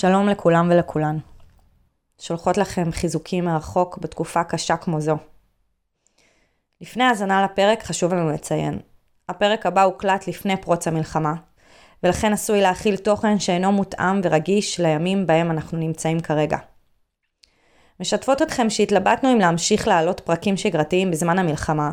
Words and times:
שלום 0.00 0.28
לכולם 0.28 0.68
ולכולן. 0.70 1.18
שולחות 2.20 2.56
לכם 2.56 2.92
חיזוקים 2.92 3.44
מרחוק 3.44 3.98
בתקופה 3.98 4.44
קשה 4.44 4.76
כמו 4.76 5.00
זו. 5.00 5.16
לפני 6.80 7.04
האזנה 7.04 7.42
לפרק 7.44 7.82
חשוב 7.82 8.14
לנו 8.14 8.30
לציין. 8.30 8.78
הפרק 9.28 9.66
הבא 9.66 9.82
הוקלט 9.82 10.28
לפני 10.28 10.56
פרוץ 10.56 10.88
המלחמה, 10.88 11.34
ולכן 12.02 12.32
עשוי 12.32 12.60
להכיל 12.60 12.96
תוכן 12.96 13.38
שאינו 13.38 13.72
מותאם 13.72 14.20
ורגיש 14.24 14.80
לימים 14.80 15.26
בהם 15.26 15.50
אנחנו 15.50 15.78
נמצאים 15.78 16.20
כרגע. 16.20 16.58
משתפות 18.00 18.42
אתכם 18.42 18.70
שהתלבטנו 18.70 19.32
אם 19.32 19.38
להמשיך 19.38 19.88
להעלות 19.88 20.20
פרקים 20.20 20.56
שגרתיים 20.56 21.10
בזמן 21.10 21.38
המלחמה, 21.38 21.90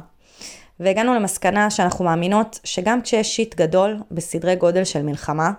והגענו 0.80 1.14
למסקנה 1.14 1.70
שאנחנו 1.70 2.06
מאמינות 2.06 2.60
שגם 2.64 3.02
כשיש 3.02 3.36
שיט 3.36 3.56
גדול 3.56 4.00
בסדרי 4.12 4.56
גודל 4.56 4.84
של 4.84 5.02
מלחמה, 5.02 5.52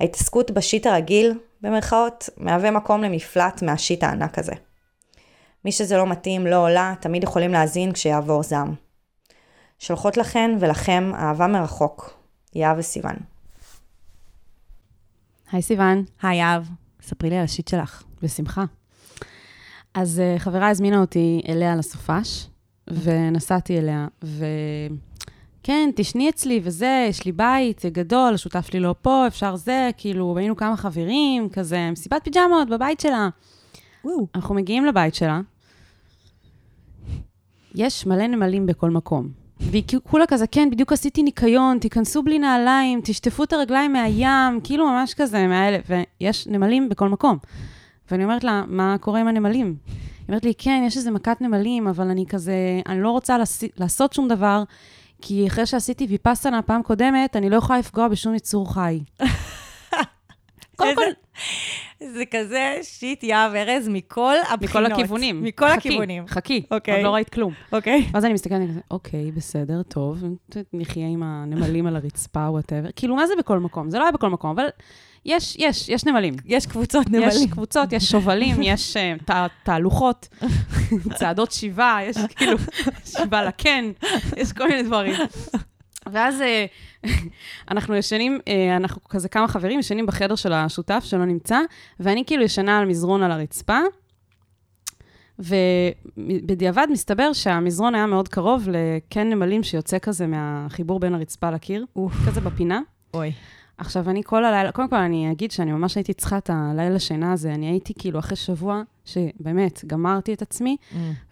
ההתעסקות 0.00 0.50
בשיט 0.50 0.86
הרגיל, 0.86 1.38
במרכאות, 1.66 2.28
מהווה 2.36 2.70
מקום 2.70 3.02
למפלט 3.02 3.62
מהשיט 3.62 4.02
הענק 4.02 4.38
הזה. 4.38 4.52
מי 5.64 5.72
שזה 5.72 5.96
לא 5.96 6.06
מתאים, 6.06 6.46
לא 6.46 6.56
עולה, 6.56 6.94
תמיד 7.00 7.22
יכולים 7.22 7.52
להאזין 7.52 7.92
כשיעבור 7.92 8.42
זעם. 8.42 8.74
שולחות 9.78 10.16
לכן 10.16 10.50
ולכם 10.60 11.12
אהבה 11.14 11.46
מרחוק. 11.46 12.18
יהב 12.54 12.78
וסיוון. 12.78 13.16
היי 15.52 15.62
סיוון, 15.62 16.04
היי 16.22 16.42
אב, 16.42 16.68
ספרי 17.02 17.30
לי 17.30 17.36
על 17.36 17.44
השיט 17.44 17.68
שלך. 17.68 18.02
בשמחה. 18.22 18.64
אז 19.94 20.22
uh, 20.36 20.38
חברה 20.38 20.68
הזמינה 20.68 21.00
אותי 21.00 21.42
אליה 21.48 21.76
לסופש, 21.76 22.46
ונסעתי 22.90 23.78
אליה, 23.78 24.06
וכן, 25.66 25.90
תשני 25.94 26.28
אצלי 26.28 26.60
וזה, 26.62 27.06
יש 27.10 27.24
לי 27.24 27.32
בית 27.32 27.84
גדול, 27.86 28.34
השותף 28.34 28.66
שלי 28.66 28.80
לא 28.80 28.94
פה, 29.02 29.26
אפשר 29.26 29.56
זה, 29.56 29.90
כאילו, 29.96 30.38
היינו 30.38 30.56
כמה 30.56 30.76
חברים, 30.76 31.48
כזה, 31.48 31.90
מסיבת 31.92 32.24
פיג'מות 32.24 32.68
בבית 32.68 33.00
שלה. 33.00 33.28
וואו. 34.04 34.26
אנחנו 34.34 34.54
מגיעים 34.54 34.84
לבית 34.84 35.14
שלה, 35.14 35.40
יש 37.74 38.06
מלא 38.06 38.26
נמלים 38.26 38.66
בכל 38.66 38.90
מקום. 38.90 39.28
והיא 39.60 39.82
כולה 40.10 40.26
כזה, 40.26 40.46
כן, 40.46 40.70
בדיוק 40.70 40.92
עשיתי 40.92 41.22
ניקיון, 41.22 41.78
תיכנסו 41.78 42.22
בלי 42.22 42.38
נעליים, 42.38 43.00
תשטפו 43.04 43.44
את 43.44 43.52
הרגליים 43.52 43.92
מהים, 43.92 44.60
כאילו 44.64 44.86
ממש 44.86 45.14
כזה, 45.14 45.46
מהאלה, 45.46 45.78
ויש 46.20 46.46
נמלים 46.46 46.88
בכל 46.88 47.08
מקום. 47.08 47.38
ואני 48.10 48.24
אומרת 48.24 48.44
לה, 48.44 48.64
מה 48.66 48.96
קורה 49.00 49.20
עם 49.20 49.28
הנמלים? 49.28 49.66
היא 49.86 50.28
אומרת 50.28 50.44
לי, 50.44 50.52
כן, 50.58 50.82
יש 50.86 50.96
איזה 50.96 51.10
מכת 51.10 51.40
נמלים, 51.40 51.88
אבל 51.88 52.08
אני 52.08 52.26
כזה, 52.26 52.54
אני 52.86 53.02
לא 53.02 53.10
רוצה 53.10 53.36
לעשות 53.76 54.12
שום 54.12 54.28
דבר, 54.28 54.62
כי 55.28 55.46
אחרי 55.46 55.66
שעשיתי 55.66 56.06
ויפאסנה 56.06 56.62
פעם 56.62 56.82
קודמת, 56.82 57.36
אני 57.36 57.50
לא 57.50 57.56
יכולה 57.56 57.78
לפגוע 57.78 58.08
בשום 58.08 58.34
יצור 58.34 58.74
חי. 58.74 59.00
קודם 60.76 60.94
כל... 60.94 61.02
זה 62.14 62.24
כזה 62.30 62.78
shit 62.82 63.24
יהב 63.24 63.54
ארז 63.54 63.88
מכל 63.88 64.34
הבחינות. 64.48 64.62
מכל 64.62 64.92
הכיוונים. 64.92 65.42
מכל 65.42 65.68
חכי, 65.68 65.88
הכיוונים. 65.88 66.26
חכי, 66.28 66.62
אוקיי. 66.70 66.94
עוד 66.94 67.04
לא 67.04 67.14
ראית 67.14 67.28
כלום. 67.28 67.52
אוקיי. 67.72 68.06
ואז 68.12 68.24
אני 68.24 68.32
מסתכלת, 68.32 68.56
אני 68.56 68.68
כזה, 68.68 68.80
אוקיי, 68.90 69.30
בסדר, 69.32 69.82
טוב, 69.82 70.24
נחיה 70.72 71.06
עם 71.06 71.22
הנמלים 71.22 71.86
על 71.86 71.96
הרצפה, 71.96 72.50
whatever. 72.50 72.88
כאילו, 72.96 73.16
מה 73.16 73.26
זה 73.26 73.34
בכל 73.38 73.58
מקום? 73.58 73.90
זה 73.90 73.98
לא 73.98 74.02
היה 74.02 74.12
בכל 74.12 74.30
מקום, 74.30 74.50
אבל 74.50 74.66
יש, 75.24 75.56
יש, 75.58 75.88
יש 75.88 76.04
נמלים. 76.04 76.34
יש 76.44 76.66
קבוצות 76.66 77.06
נמלים. 77.10 77.28
יש 77.28 77.46
קבוצות, 77.50 77.92
יש 77.92 78.04
שובלים, 78.04 78.56
יש 78.62 78.96
אה, 78.96 79.24
תה- 79.24 79.46
תהלוכות, 79.62 80.28
צעדות 81.14 81.52
שיבה, 81.52 81.98
יש 82.02 82.16
כאילו 82.36 82.58
שיבה 83.04 83.44
לקן, 83.44 83.90
יש 84.36 84.52
כל 84.52 84.68
מיני 84.68 84.82
דברים. 84.82 85.14
ואז 86.12 86.40
אה, 86.40 86.66
אנחנו 87.70 87.96
ישנים, 87.96 88.38
אה, 88.48 88.76
אנחנו 88.76 89.04
כזה 89.04 89.28
כמה 89.28 89.48
חברים 89.48 89.80
ישנים 89.80 90.06
בחדר 90.06 90.34
של 90.34 90.52
השותף 90.52 91.02
שלא 91.04 91.24
נמצא, 91.24 91.58
ואני 92.00 92.24
כאילו 92.26 92.42
ישנה 92.42 92.78
על 92.78 92.84
מזרון 92.84 93.22
על 93.22 93.30
הרצפה, 93.30 93.78
ובדיעבד 95.38 96.86
מסתבר 96.90 97.32
שהמזרון 97.32 97.94
היה 97.94 98.06
מאוד 98.06 98.28
קרוב 98.28 98.68
לקן 98.68 99.30
נמלים 99.30 99.62
שיוצא 99.62 99.98
כזה 99.98 100.26
מהחיבור 100.26 101.00
בין 101.00 101.14
הרצפה 101.14 101.50
לקיר, 101.50 101.84
כזה 102.26 102.40
בפינה. 102.40 102.80
אוי. 103.14 103.32
עכשיו, 103.78 104.10
אני 104.10 104.22
כל 104.24 104.44
הלילה, 104.44 104.72
קודם 104.72 104.88
כל 104.88 104.96
אני 104.96 105.32
אגיד 105.32 105.50
שאני 105.50 105.72
ממש 105.72 105.94
הייתי 105.94 106.12
צריכה 106.12 106.38
את 106.38 106.50
הלילה 106.52 106.98
שינה 106.98 107.32
הזה, 107.32 107.54
אני 107.54 107.66
הייתי 107.66 107.94
כאילו 107.98 108.18
אחרי 108.18 108.36
שבוע, 108.36 108.82
שבאמת, 109.04 109.84
גמרתי 109.86 110.34
את 110.34 110.42
עצמי, 110.42 110.76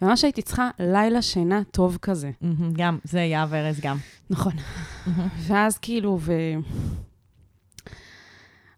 ממש 0.01 0.23
הייתי 0.23 0.41
צריכה 0.41 0.69
לילה 0.79 1.21
שינה 1.21 1.61
טוב 1.71 1.97
כזה. 2.01 2.31
מהמם, 2.41 2.73
גם, 2.73 2.97
זה 3.03 3.19
יהב 3.19 3.53
ארז 3.53 3.79
גם. 3.79 3.97
נכון. 4.29 4.53
ואז 5.47 5.77
כאילו, 5.77 6.17
ו... 6.21 6.33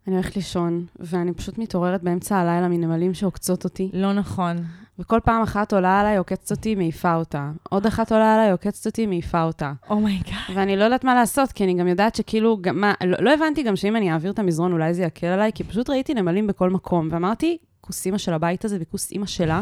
אני 0.08 0.16
הולכת 0.16 0.36
לישון, 0.36 0.86
ואני 1.00 1.34
פשוט 1.34 1.58
מתעוררת 1.58 2.04
באמצע 2.04 2.38
הלילה 2.38 2.68
מנמלים 2.68 3.14
שעוקצות 3.14 3.64
אותי, 3.64 3.90
לא 3.94 4.14
נכון. 4.14 4.58
וכל 5.00 5.20
פעם 5.24 5.42
אחת 5.42 5.74
עולה 5.74 6.00
עליי, 6.00 6.18
עוקצת 6.18 6.52
אותי, 6.52 6.76
מעיפה 6.76 7.16
אותה. 7.16 7.52
עוד 7.70 7.86
אחת 7.86 8.12
עולה 8.12 8.34
עליי, 8.34 8.52
עוקצת 8.52 8.86
אותי, 8.86 9.06
מעיפה 9.06 9.44
אותה. 9.44 9.74
Oh 9.90 10.01
my 10.01 10.12
god. 10.12 10.34
ואני 10.56 10.76
לא 10.76 10.84
יודעת 10.84 11.04
מה 11.04 11.16
לעשות, 11.16 11.52
כי 11.52 11.64
אני 11.64 11.74
גם 11.74 11.88
יודעת 11.88 12.16
שכאילו, 12.16 12.58
גם, 12.62 12.82
מה, 12.82 12.94
לא, 13.06 13.18
לא 13.20 13.34
הבנתי 13.34 13.64
גם 13.64 13.76
שאם 13.76 13.96
אני 13.96 14.12
אעביר 14.12 14.32
את 14.32 14.40
המזרון, 14.40 14.72
אולי 14.72 14.94
זה 14.94 15.04
יקל 15.04 15.28
עליי, 15.28 15.52
כי 15.56 15.64
פשוט 15.64 15.90
ראיתי 15.90 16.14
נמלים 16.14 16.48
בכל 16.48 16.70
מקום, 16.70 17.08
ואמרתי, 17.12 17.58
כוס 17.82 18.06
אימא 18.06 18.18
של 18.18 18.34
הבית 18.34 18.66
הזה 18.66 18.78
וכוס 18.80 19.12
אימא 19.12 19.26
שלה, 19.26 19.62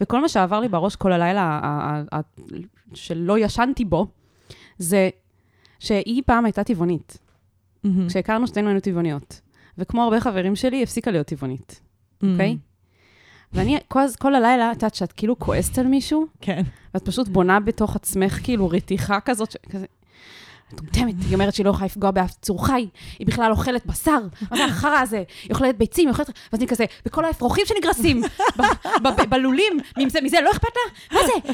וכל 0.00 0.20
מה 0.20 0.28
שעבר 0.28 0.60
לי 0.60 0.68
בראש 0.68 0.96
כל 0.96 1.12
הלילה, 1.12 2.02
שלא 2.94 3.38
ישנתי 3.38 3.84
בו, 3.84 4.06
זה 4.78 5.08
שהיא 5.78 6.22
פעם 6.26 6.44
הייתה 6.44 6.64
טבעונית. 6.64 7.18
מהמם. 7.84 8.08
כשהכרנו 8.08 8.46
שתינו 8.46 8.68
היינו 8.68 8.80
טבעוניות. 8.80 9.40
וכמו 9.78 10.02
הרבה 10.02 10.20
חברים 10.20 10.56
שלי, 10.56 10.76
היא 10.76 10.82
הפסיקה 10.82 11.10
להיות 11.10 11.26
טבעונית, 11.26 11.80
אוקיי? 12.22 12.56
ואני 13.52 13.78
כל, 13.88 14.00
כל 14.18 14.34
הלילה, 14.34 14.70
את 14.72 14.76
יודעת 14.76 14.94
שאת 14.94 15.12
כאילו 15.12 15.38
כועסת 15.38 15.78
על 15.78 15.86
מישהו, 15.86 16.26
כן. 16.40 16.62
ואת 16.94 17.04
פשוט 17.04 17.28
בונה 17.28 17.60
בתוך 17.60 17.96
עצמך 17.96 18.38
כאילו 18.42 18.68
רתיחה 18.68 19.20
כזאת, 19.20 19.50
ש- 19.50 19.56
כזה... 19.70 19.86
מטומטמת, 20.72 21.14
היא 21.28 21.34
אומרת 21.34 21.54
שהיא 21.54 21.64
לא 21.66 21.70
יכולה 21.70 21.86
לפגוע 21.86 22.10
באף 22.10 22.30
צור 22.42 22.66
חי, 22.66 22.88
היא 23.18 23.26
בכלל 23.26 23.50
אוכלת 23.50 23.86
בשר, 23.86 24.18
מה 24.50 24.56
זה 24.56 24.64
החרא 24.64 24.98
הזה? 24.98 25.22
היא 25.42 25.50
אוכלת 25.50 25.78
ביצים, 25.78 26.08
היא 26.08 26.12
אוכלת... 26.12 26.26
ואז 26.52 26.60
אני 26.60 26.66
כזה, 26.68 26.84
וכל 27.06 27.24
האפרוחים 27.24 27.66
שנגרסים 27.66 28.22
בלולים, 29.28 29.72
מזה, 29.98 30.40
לא 30.40 30.50
אכפת 30.50 30.68
לה? 30.76 31.18
מה 31.18 31.26
זה? 31.26 31.52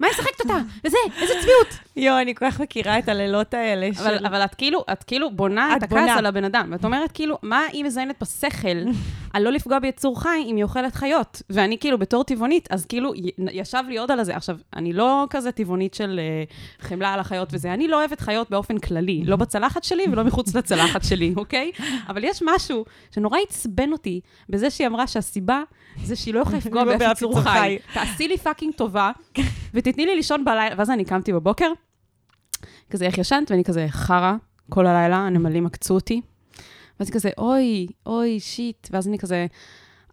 מה 0.00 0.06
היא 0.06 0.14
משחקת 0.14 0.40
אותה? 0.40 0.58
וזה, 0.84 0.98
איזה 1.20 1.32
צביעות. 1.40 1.68
יואו, 1.96 2.20
אני 2.20 2.34
כל 2.34 2.50
כך 2.50 2.60
מכירה 2.60 2.98
את 2.98 3.08
הלילות 3.08 3.54
האלה 3.54 3.88
של... 3.94 4.00
אבל, 4.00 4.26
אבל 4.26 4.44
את 4.44 4.54
כאילו, 4.54 4.84
את 4.92 5.04
כאילו 5.04 5.30
בונה 5.30 5.72
את 5.76 5.78
את 5.78 5.82
הכעס. 5.82 6.18
על 6.18 6.26
הבן 6.26 6.44
אדם, 6.44 6.68
ואת 6.72 6.84
אומרת 6.84 7.12
כאילו, 7.12 7.38
מה 7.42 7.60
היא 7.72 7.84
מזיינת 7.84 8.22
בשכל 8.22 8.68
על 9.32 9.42
לא 9.42 9.50
לפגוע 9.52 9.78
ביצור 9.78 10.20
חי 10.20 10.44
אם 10.46 10.56
היא 10.56 10.64
אוכלת 10.64 10.94
חיות? 10.94 11.42
ואני 11.50 11.78
כאילו 11.78 11.98
בתור 11.98 12.24
טבעונית, 12.24 12.68
אז 12.70 12.86
כאילו 12.86 13.12
ישב 13.52 13.82
לי 13.88 13.98
עוד 13.98 14.10
על 14.10 14.24
זה. 14.24 14.36
עכשיו, 14.36 14.56
אני 14.76 14.92
לא 14.92 15.26
כזה 15.30 15.52
טבעונית 15.52 15.94
של 15.94 16.20
uh, 16.50 16.84
חמלה 16.84 17.14
על 17.14 17.20
החיות 17.20 17.48
וזה, 17.52 17.74
אני 17.74 17.88
לא 17.88 17.96
אוהבת 17.96 18.20
חיות 18.20 18.50
באופן 18.50 18.78
כללי, 18.78 19.22
לא 19.24 19.36
בצלחת 19.36 19.84
שלי 19.84 20.04
ולא 20.12 20.24
מחוץ 20.24 20.54
לצלחת 20.54 21.04
שלי, 21.04 21.34
אוקיי? 21.36 21.70
אבל 22.08 22.24
יש 22.24 22.42
משהו 22.44 22.84
שנורא 23.10 23.38
עצבן 23.48 23.92
אותי 23.92 24.20
בזה 24.48 24.70
שהיא 24.70 24.86
אמרה 24.86 25.06
שהסיבה 25.06 25.62
זה 26.04 26.16
שהיא 26.16 26.34
לא 26.34 26.40
יכולה 26.40 26.58
לפגוע 26.58 26.84
לא 26.84 26.92
באף 26.92 27.00
באף 27.00 27.16
יצור 27.16 27.30
יצור 27.30 27.42
חי. 27.42 27.58
חי. 27.58 27.78
תעשי 27.94 28.28
לי 28.28 28.38
fucking 28.38 28.74
טובה, 28.74 29.10
ותתני 29.74 30.06
לי 30.06 30.16
לישון 30.16 30.44
בלילה, 30.44 30.74
ואז 30.78 30.90
אני 30.90 31.04
קמתי 31.04 31.32
בבוקר, 31.32 31.72
כזה, 32.90 33.04
איך 33.04 33.18
ישנת? 33.18 33.50
ואני 33.50 33.64
כזה, 33.64 33.86
חרא, 33.88 34.34
כל 34.70 34.86
הלילה, 34.86 35.16
הנמלים 35.16 35.66
עקצו 35.66 35.94
אותי. 35.94 36.20
ואז 37.00 37.08
היא 37.08 37.14
כזה, 37.14 37.30
אוי, 37.38 37.86
אוי, 38.06 38.40
shit. 38.40 38.88
ואז 38.90 39.08
אני 39.08 39.18
כזה, 39.18 39.46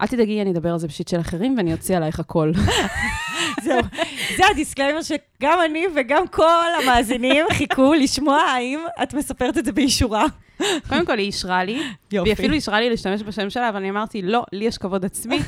אל 0.01 0.07
תדאגי, 0.07 0.41
אני 0.41 0.51
אדבר 0.51 0.71
על 0.71 0.79
זה 0.79 0.87
ב 0.87 0.91
shit 0.91 1.07
של 1.07 1.19
אחרים, 1.19 1.57
ואני 1.57 1.73
אוציא 1.73 1.97
עלייך 1.97 2.19
הכל. 2.19 2.51
זהו, 3.63 3.81
זה 4.37 4.43
ה 4.51 4.56
disclaimer 4.56 5.01
שגם 5.01 5.59
אני 5.65 5.85
וגם 5.95 6.27
כל 6.27 6.67
המאזינים 6.83 7.45
חיכו 7.51 7.93
לשמוע 7.93 8.37
האם 8.37 8.79
את 9.03 9.13
מספרת 9.13 9.57
את 9.57 9.65
זה 9.65 9.71
באישורה. 9.71 10.25
קודם 10.89 11.05
כל, 11.05 11.17
היא 11.17 11.25
אישרה 11.25 11.63
לי, 11.63 11.81
והיא 12.11 12.33
אפילו 12.33 12.53
אישרה 12.53 12.79
לי 12.79 12.89
להשתמש 12.89 13.21
בשם 13.21 13.49
שלה, 13.49 13.69
אבל 13.69 13.77
אני 13.77 13.89
אמרתי, 13.89 14.21
לא, 14.21 14.43
לי 14.53 14.65
יש 14.65 14.77
כבוד 14.77 15.05
עצמי, 15.05 15.39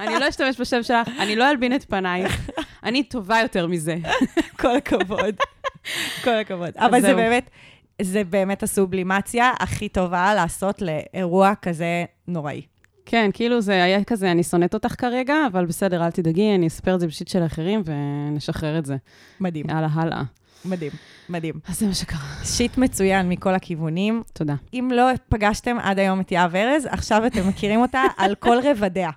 אני 0.00 0.20
לא 0.20 0.28
אשתמש 0.28 0.60
בשם 0.60 0.82
שלך, 0.82 1.08
אני 1.18 1.36
לא 1.36 1.50
אלבין 1.50 1.74
את 1.74 1.84
פנייך, 1.84 2.50
אני 2.82 3.02
טובה 3.02 3.38
יותר 3.42 3.66
מזה. 3.66 3.96
כל 4.60 4.76
הכבוד. 4.76 5.34
כל 6.24 6.30
הכבוד. 6.30 6.70
אבל 6.76 7.00
זה. 7.00 7.14
באמת, 7.14 7.50
זה 8.02 8.24
באמת 8.24 8.62
הסובלימציה 8.62 9.52
הכי 9.60 9.88
טובה 9.88 10.34
לעשות 10.34 10.82
לאירוע 10.82 11.52
כזה 11.62 12.04
נוראי. 12.28 12.62
כן, 13.06 13.30
כאילו 13.34 13.60
זה 13.60 13.84
היה 13.84 14.04
כזה, 14.04 14.30
אני 14.30 14.42
שונאת 14.42 14.74
אותך 14.74 14.94
כרגע, 15.00 15.34
אבל 15.52 15.66
בסדר, 15.66 16.04
אל 16.04 16.10
תדאגי, 16.10 16.54
אני 16.54 16.66
אספר 16.66 16.94
את 16.94 17.00
זה 17.00 17.06
בשיט 17.06 17.28
של 17.28 17.46
אחרים 17.46 17.82
ונשחרר 17.84 18.78
את 18.78 18.86
זה. 18.86 18.96
מדהים, 19.40 19.66
יאללה, 19.70 19.88
הלאה. 19.92 20.22
מדהים, 20.64 20.90
מדהים. 21.28 21.54
אז 21.68 21.78
זה 21.78 21.86
מה 21.86 21.94
שקרה. 21.94 22.20
שיט 22.44 22.78
מצוין 22.78 23.28
מכל 23.28 23.54
הכיוונים. 23.54 24.22
תודה. 24.32 24.54
אם 24.74 24.90
לא 24.94 25.02
פגשתם 25.28 25.76
עד 25.82 25.98
היום 25.98 26.20
את 26.20 26.32
יהב 26.32 26.56
ארז, 26.56 26.86
עכשיו 26.90 27.26
אתם 27.26 27.48
מכירים 27.48 27.80
אותה 27.80 28.02
על 28.16 28.34
כל 28.34 28.58
רבדיה. 28.64 29.10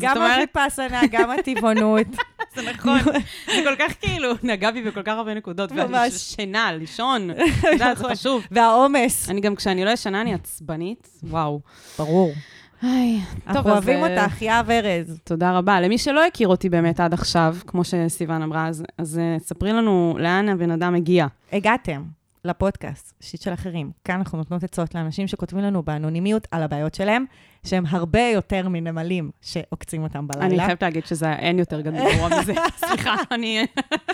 גם 0.00 0.22
הוויפאסנה, 0.22 1.00
גם 1.10 1.30
הטבעונות. 1.30 2.06
זה 2.54 2.62
נכון, 2.62 2.98
זה 3.54 3.62
כל 3.64 3.76
כך 3.78 3.92
כאילו, 4.00 4.32
נגע 4.42 4.70
בי 4.70 4.82
בכל 4.82 5.02
כך 5.02 5.12
הרבה 5.12 5.34
נקודות, 5.34 5.72
ממש. 5.72 6.12
שינה, 6.12 6.72
לישון, 6.72 7.28
זה 7.78 7.84
נכון. 7.92 8.10
חשוב. 8.10 8.46
והעומס. 8.50 9.30
אני 9.30 9.40
גם, 9.40 9.54
כשאני 9.56 9.84
לא 9.84 9.90
ישנה, 9.90 10.20
אני 10.20 10.34
עצבנית, 10.34 11.08
וואו. 11.22 11.60
ברור. 11.98 12.32
היי, 12.82 13.20
אנחנו 13.46 13.62
טוב, 13.62 13.66
אז, 13.66 13.72
אוהבים 13.72 14.04
אה, 14.04 14.22
אותך, 14.22 14.42
יהב 14.42 14.70
ארז. 14.70 15.20
תודה 15.24 15.58
רבה. 15.58 15.80
למי 15.80 15.98
שלא 15.98 16.26
הכיר 16.26 16.48
אותי 16.48 16.68
באמת 16.68 17.00
עד 17.00 17.14
עכשיו, 17.14 17.56
כמו 17.66 17.82
שסיוון 17.84 18.42
אמרה, 18.42 18.68
אז, 18.68 18.84
אז 18.98 19.18
אה, 19.18 19.36
ספרי 19.38 19.72
לנו 19.72 20.16
לאן 20.18 20.48
הבן 20.48 20.70
אדם 20.70 20.94
הגיע. 20.94 21.26
הגעתם 21.52 22.02
לפודקאסט, 22.44 23.14
שיט 23.20 23.42
של 23.42 23.52
אחרים. 23.52 23.90
כאן 24.04 24.14
אנחנו 24.14 24.38
נותנות 24.38 24.64
עצות 24.64 24.94
לאנשים 24.94 25.26
שכותבים 25.26 25.62
לנו 25.62 25.82
באנונימיות 25.82 26.48
על 26.50 26.62
הבעיות 26.62 26.94
שלהם, 26.94 27.24
שהם 27.66 27.84
הרבה 27.88 28.20
יותר 28.34 28.68
מנמלים 28.68 29.30
שעוקצים 29.42 30.02
אותם 30.02 30.26
בלילה. 30.28 30.46
אני 30.46 30.66
חייבת 30.66 30.82
להגיד 30.82 31.06
שזה 31.06 31.32
אין 31.32 31.58
יותר 31.58 31.80
גרוע 31.80 32.28
מזה. 32.40 32.54
סליחה, 32.86 33.14
אני... 33.30 33.66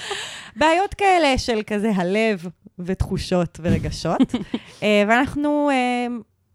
בעיות 0.60 0.94
כאלה 0.94 1.38
של 1.38 1.60
כזה 1.66 1.90
הלב 1.94 2.46
ותחושות 2.78 3.60
ורגשות. 3.62 4.34
אה, 4.82 5.04
ואנחנו 5.08 5.70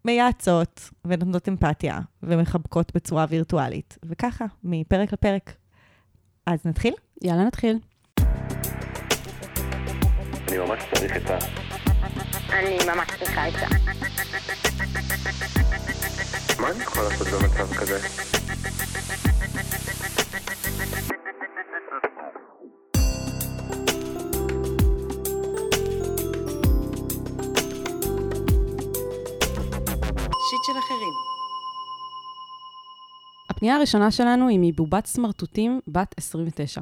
מייעצות 0.06 0.90
ונותנות 1.04 1.48
אמפתיה 1.48 2.00
ומחבקות 2.22 2.92
בצורה 2.94 3.26
וירטואלית. 3.28 3.98
וככה, 4.08 4.44
מפרק 4.64 5.12
לפרק. 5.12 5.52
אז 6.46 6.58
נתחיל? 6.64 6.94
יאללה, 7.22 7.44
נתחיל. 7.44 7.78
אני 10.48 10.58
ממש 10.58 10.82
צריך 10.94 11.12
עצה. 11.16 11.38
אני 12.50 12.78
ממש 12.86 13.08
צריכה 13.18 13.44
עצה. 13.44 13.66
מה 16.60 16.70
אני 16.70 16.82
יכול 16.82 17.02
לעשות 17.02 17.26
במצב 17.28 17.74
כזה? 17.74 17.98
הפנייה 33.66 33.76
הראשונה 33.78 34.10
שלנו 34.10 34.48
היא 34.48 34.58
מבובת 34.62 35.06
סמרטוטים 35.06 35.80
בת 35.88 36.14
29. 36.16 36.80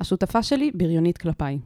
השותפה 0.00 0.42
שלי 0.42 0.70
בריונית 0.74 1.18
כלפיי. 1.18 1.58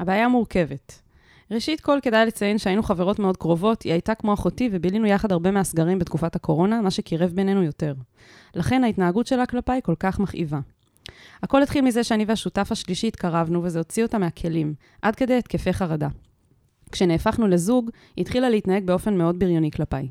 הבעיה 0.00 0.28
מורכבת. 0.28 1.02
ראשית 1.50 1.80
כל, 1.80 1.98
כדאי 2.02 2.26
לציין 2.26 2.58
שהיינו 2.58 2.82
חברות 2.82 3.18
מאוד 3.18 3.36
קרובות, 3.36 3.82
היא 3.82 3.92
הייתה 3.92 4.14
כמו 4.14 4.34
אחותי 4.34 4.68
ובילינו 4.72 5.06
יחד 5.06 5.32
הרבה 5.32 5.50
מהסגרים 5.50 5.98
בתקופת 5.98 6.36
הקורונה, 6.36 6.80
מה 6.80 6.90
שקירב 6.90 7.30
בינינו 7.30 7.62
יותר. 7.62 7.94
לכן 8.54 8.84
ההתנהגות 8.84 9.26
שלה 9.26 9.46
כלפיי 9.46 9.80
כל 9.84 9.94
כך 9.98 10.18
מכאיבה. 10.18 10.60
הכל 11.42 11.62
התחיל 11.62 11.84
מזה 11.84 12.04
שאני 12.04 12.24
והשותף 12.24 12.72
השלישי 12.72 13.06
התקרבנו, 13.06 13.62
וזה 13.62 13.78
הוציא 13.78 14.02
אותה 14.02 14.18
מהכלים, 14.18 14.74
עד 15.02 15.16
כדי 15.16 15.34
התקפי 15.34 15.72
חרדה. 15.72 16.08
כשנהפכנו 16.92 17.48
לזוג, 17.48 17.90
היא 18.16 18.22
התחילה 18.22 18.50
להתנהג 18.50 18.86
באופן 18.86 19.18
מאוד 19.18 19.38
בריוני 19.38 19.70
כלפיי. 19.70 20.08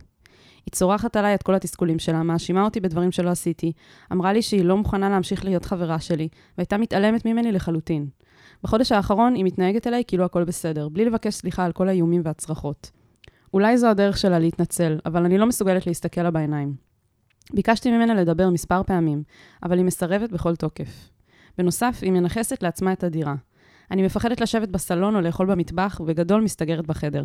היא 0.65 0.71
צורחת 0.71 1.15
עליי 1.15 1.35
את 1.35 1.43
כל 1.43 1.55
התסכולים 1.55 1.99
שלה, 1.99 2.23
מאשימה 2.23 2.63
אותי 2.63 2.79
בדברים 2.79 3.11
שלא 3.11 3.29
עשיתי, 3.29 3.71
אמרה 4.11 4.33
לי 4.33 4.41
שהיא 4.41 4.63
לא 4.63 4.77
מוכנה 4.77 5.09
להמשיך 5.09 5.45
להיות 5.45 5.65
חברה 5.65 5.99
שלי, 5.99 6.27
והייתה 6.57 6.77
מתעלמת 6.77 7.25
ממני 7.25 7.51
לחלוטין. 7.51 8.07
בחודש 8.63 8.91
האחרון 8.91 9.35
היא 9.35 9.45
מתנהגת 9.45 9.87
אליי 9.87 10.03
כאילו 10.07 10.25
הכל 10.25 10.43
בסדר, 10.43 10.89
בלי 10.89 11.05
לבקש 11.05 11.33
סליחה 11.33 11.65
על 11.65 11.71
כל 11.71 11.89
האיומים 11.89 12.21
והצרחות. 12.25 12.91
אולי 13.53 13.77
זו 13.77 13.87
הדרך 13.87 14.17
שלה 14.17 14.39
להתנצל, 14.39 14.99
אבל 15.05 15.25
אני 15.25 15.37
לא 15.37 15.45
מסוגלת 15.45 15.87
להסתכל 15.87 16.21
לה 16.21 16.31
בעיניים. 16.31 16.75
ביקשתי 17.53 17.91
ממנה 17.91 18.13
לדבר 18.13 18.49
מספר 18.49 18.83
פעמים, 18.83 19.23
אבל 19.63 19.77
היא 19.77 19.85
מסרבת 19.85 20.31
בכל 20.31 20.55
תוקף. 20.55 21.09
בנוסף, 21.57 21.99
היא 22.01 22.11
מנכסת 22.11 22.63
לעצמה 22.63 22.93
את 22.93 23.03
הדירה. 23.03 23.35
אני 23.91 24.01
מפחדת 24.01 24.41
לשבת 24.41 24.69
בסלון 24.69 25.15
או 25.15 25.21
לאכול 25.21 25.45
במטבח, 25.45 26.01
ובגדול 26.03 26.41
מסתגרת 26.41 26.87
בחדר. 26.87 27.23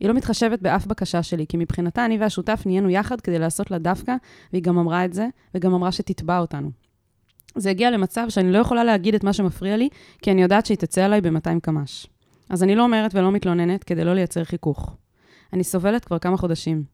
היא 0.00 0.08
לא 0.08 0.14
מתחשבת 0.14 0.62
באף 0.62 0.86
בקשה 0.86 1.22
שלי, 1.22 1.46
כי 1.48 1.56
מבחינתה 1.56 2.04
אני 2.04 2.18
והשותף 2.18 2.62
נהיינו 2.66 2.90
יחד 2.90 3.20
כדי 3.20 3.38
לעשות 3.38 3.70
לה 3.70 3.78
דווקא, 3.78 4.14
והיא 4.52 4.62
גם 4.62 4.78
אמרה 4.78 5.04
את 5.04 5.12
זה, 5.12 5.26
וגם 5.54 5.74
אמרה 5.74 5.92
שתתבע 5.92 6.38
אותנו. 6.38 6.70
זה 7.56 7.70
הגיע 7.70 7.90
למצב 7.90 8.26
שאני 8.28 8.52
לא 8.52 8.58
יכולה 8.58 8.84
להגיד 8.84 9.14
את 9.14 9.24
מה 9.24 9.32
שמפריע 9.32 9.76
לי, 9.76 9.88
כי 10.22 10.30
אני 10.30 10.42
יודעת 10.42 10.66
שהיא 10.66 10.78
תצא 10.78 11.04
עליי 11.04 11.20
ב-200 11.20 11.60
קמ"ש. 11.62 12.06
אז 12.50 12.62
אני 12.62 12.74
לא 12.74 12.82
אומרת 12.82 13.14
ולא 13.14 13.32
מתלוננת 13.32 13.84
כדי 13.84 14.04
לא 14.04 14.14
לייצר 14.14 14.44
חיכוך. 14.44 14.96
אני 15.52 15.64
סובלת 15.64 16.04
כבר 16.04 16.18
כמה 16.18 16.36
חודשים. 16.36 16.84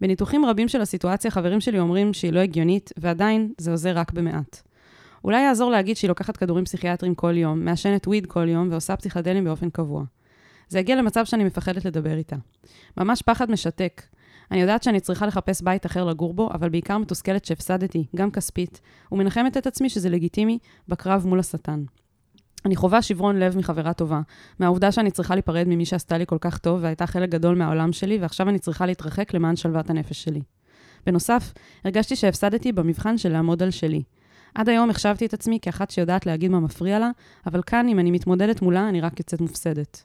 בניתוחים 0.00 0.44
רבים 0.44 0.68
של 0.68 0.80
הסיטואציה, 0.80 1.30
חברים 1.30 1.60
שלי 1.60 1.78
אומרים 1.78 2.12
שהיא 2.12 2.32
לא 2.32 2.40
הגיונית, 2.40 2.92
ועדיין 2.96 3.52
זה 3.58 3.70
עוזר 3.70 3.98
רק 3.98 4.12
במעט. 4.12 4.62
אולי 5.24 5.42
יעזור 5.42 5.70
להגיד 5.70 5.96
שהיא 5.96 6.08
לוקחת 6.08 6.36
כדורים 6.36 6.64
פסיכיאטריים 6.64 7.14
כל 7.14 7.36
יום, 7.36 7.64
מעשנת 7.64 8.06
וויד 8.06 8.26
כל 8.26 8.48
יום 8.48 8.68
ועושה 8.70 8.96
פסיכדלים 8.96 9.44
באופן 9.44 9.70
קבוע. 9.70 10.04
זה 10.68 10.78
הגיע 10.78 10.96
למצב 10.96 11.24
שאני 11.24 11.44
מפחדת 11.44 11.84
לדבר 11.84 12.16
איתה. 12.16 12.36
ממש 12.96 13.22
פחד 13.22 13.50
משתק. 13.50 14.02
אני 14.50 14.60
יודעת 14.60 14.82
שאני 14.82 15.00
צריכה 15.00 15.26
לחפש 15.26 15.62
בית 15.62 15.86
אחר 15.86 16.04
לגור 16.04 16.34
בו, 16.34 16.50
אבל 16.54 16.68
בעיקר 16.68 16.98
מתוסכלת 16.98 17.44
שהפסדתי, 17.44 18.06
גם 18.16 18.30
כספית, 18.30 18.80
ומנחמת 19.12 19.56
את 19.56 19.66
עצמי 19.66 19.88
שזה 19.88 20.08
לגיטימי 20.08 20.58
בקרב 20.88 21.26
מול 21.26 21.40
השטן. 21.40 21.84
אני 22.64 22.76
חווה 22.76 23.02
שברון 23.02 23.38
לב 23.38 23.58
מחברה 23.58 23.92
טובה, 23.92 24.20
מהעובדה 24.58 24.92
שאני 24.92 25.10
צריכה 25.10 25.34
להיפרד 25.34 25.68
ממי 25.68 25.84
שעשתה 25.84 26.18
לי 26.18 26.26
כל 26.26 26.38
כך 26.40 26.58
טוב 26.58 26.78
והייתה 26.82 27.06
חלק 27.06 27.28
גדול 27.28 27.56
מהעולם 27.56 27.92
שלי, 27.92 28.18
ועכשיו 28.18 28.48
אני 28.48 28.58
צריכה 28.58 28.86
להתרחק 28.86 29.34
למען 29.34 29.56
שלוות 29.56 29.90
הנפש 29.90 30.22
שלי. 30.22 30.42
בנוסף, 31.06 31.52
הרגשתי 31.84 32.16
שהפסדתי 32.16 32.72
במבחן 32.72 33.18
של 33.18 33.32
לעמוד 33.32 33.62
על 33.62 33.70
שלי. 33.70 34.02
עד 34.54 34.68
היום 34.68 34.90
החשבתי 34.90 35.26
את 35.26 35.34
עצמי 35.34 35.58
כאחת 35.62 35.90
שיודעת 35.90 36.26
להגיד 36.26 36.50
מה 36.50 36.60
מפריע 36.60 36.98
לה, 36.98 37.10
אבל 37.46 37.62
כאן, 37.62 37.88
אם 37.88 37.98
אני 37.98 38.10
מתמודדת 38.10 38.62
מולה, 38.62 38.88
אני 38.88 39.00
רק 39.00 39.18
יוצאת 39.18 39.40
מופסדת. 39.40 40.04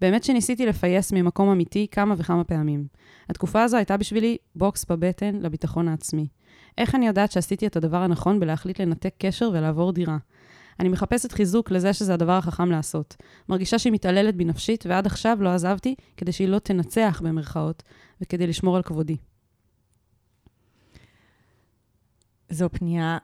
באמת 0.00 0.24
שניסיתי 0.24 0.66
לפייס 0.66 1.12
ממקום 1.12 1.48
אמיתי 1.48 1.86
כמה 1.90 2.14
וכמה 2.18 2.44
פעמים. 2.44 2.86
התקופה 3.30 3.62
הזו 3.62 3.76
הייתה 3.76 3.96
בשבילי 3.96 4.36
בוקס 4.54 4.84
בבטן 4.84 5.34
לביטחון 5.34 5.88
העצמי. 5.88 6.28
איך 6.78 6.94
אני 6.94 7.06
יודעת 7.06 7.32
שעשיתי 7.32 7.66
את 7.66 7.76
הדבר 7.76 7.96
הנכון 7.96 8.40
בלהחליט 8.40 8.80
לנתק 8.80 9.14
קשר 9.18 9.50
ולעבור 9.52 9.92
דירה? 9.92 10.16
אני 10.80 10.88
מחפשת 10.88 11.32
חיזוק 11.32 11.70
לזה 11.70 11.92
שזה 11.92 12.14
הדבר 12.14 12.32
החכם 12.32 12.70
לעשות. 12.70 13.16
מרגישה 13.48 13.78
שהיא 13.78 13.92
מתעללת 13.92 14.36
בי 14.36 14.44
נפשית, 14.44 14.86
ועד 14.86 15.06
עכשיו 15.06 15.38
לא 15.40 15.48
עזבתי 15.48 15.94
כדי 16.16 16.32
שהיא 16.32 16.48
לא 16.48 16.58
תנצח 16.58 17.22
במרכאות, 17.24 17.82
וכדי 18.20 18.46
לשמור 18.46 18.76
על 18.76 18.82
כבודי. 18.82 19.16
זו 22.50 22.68
פנייה 22.72 23.18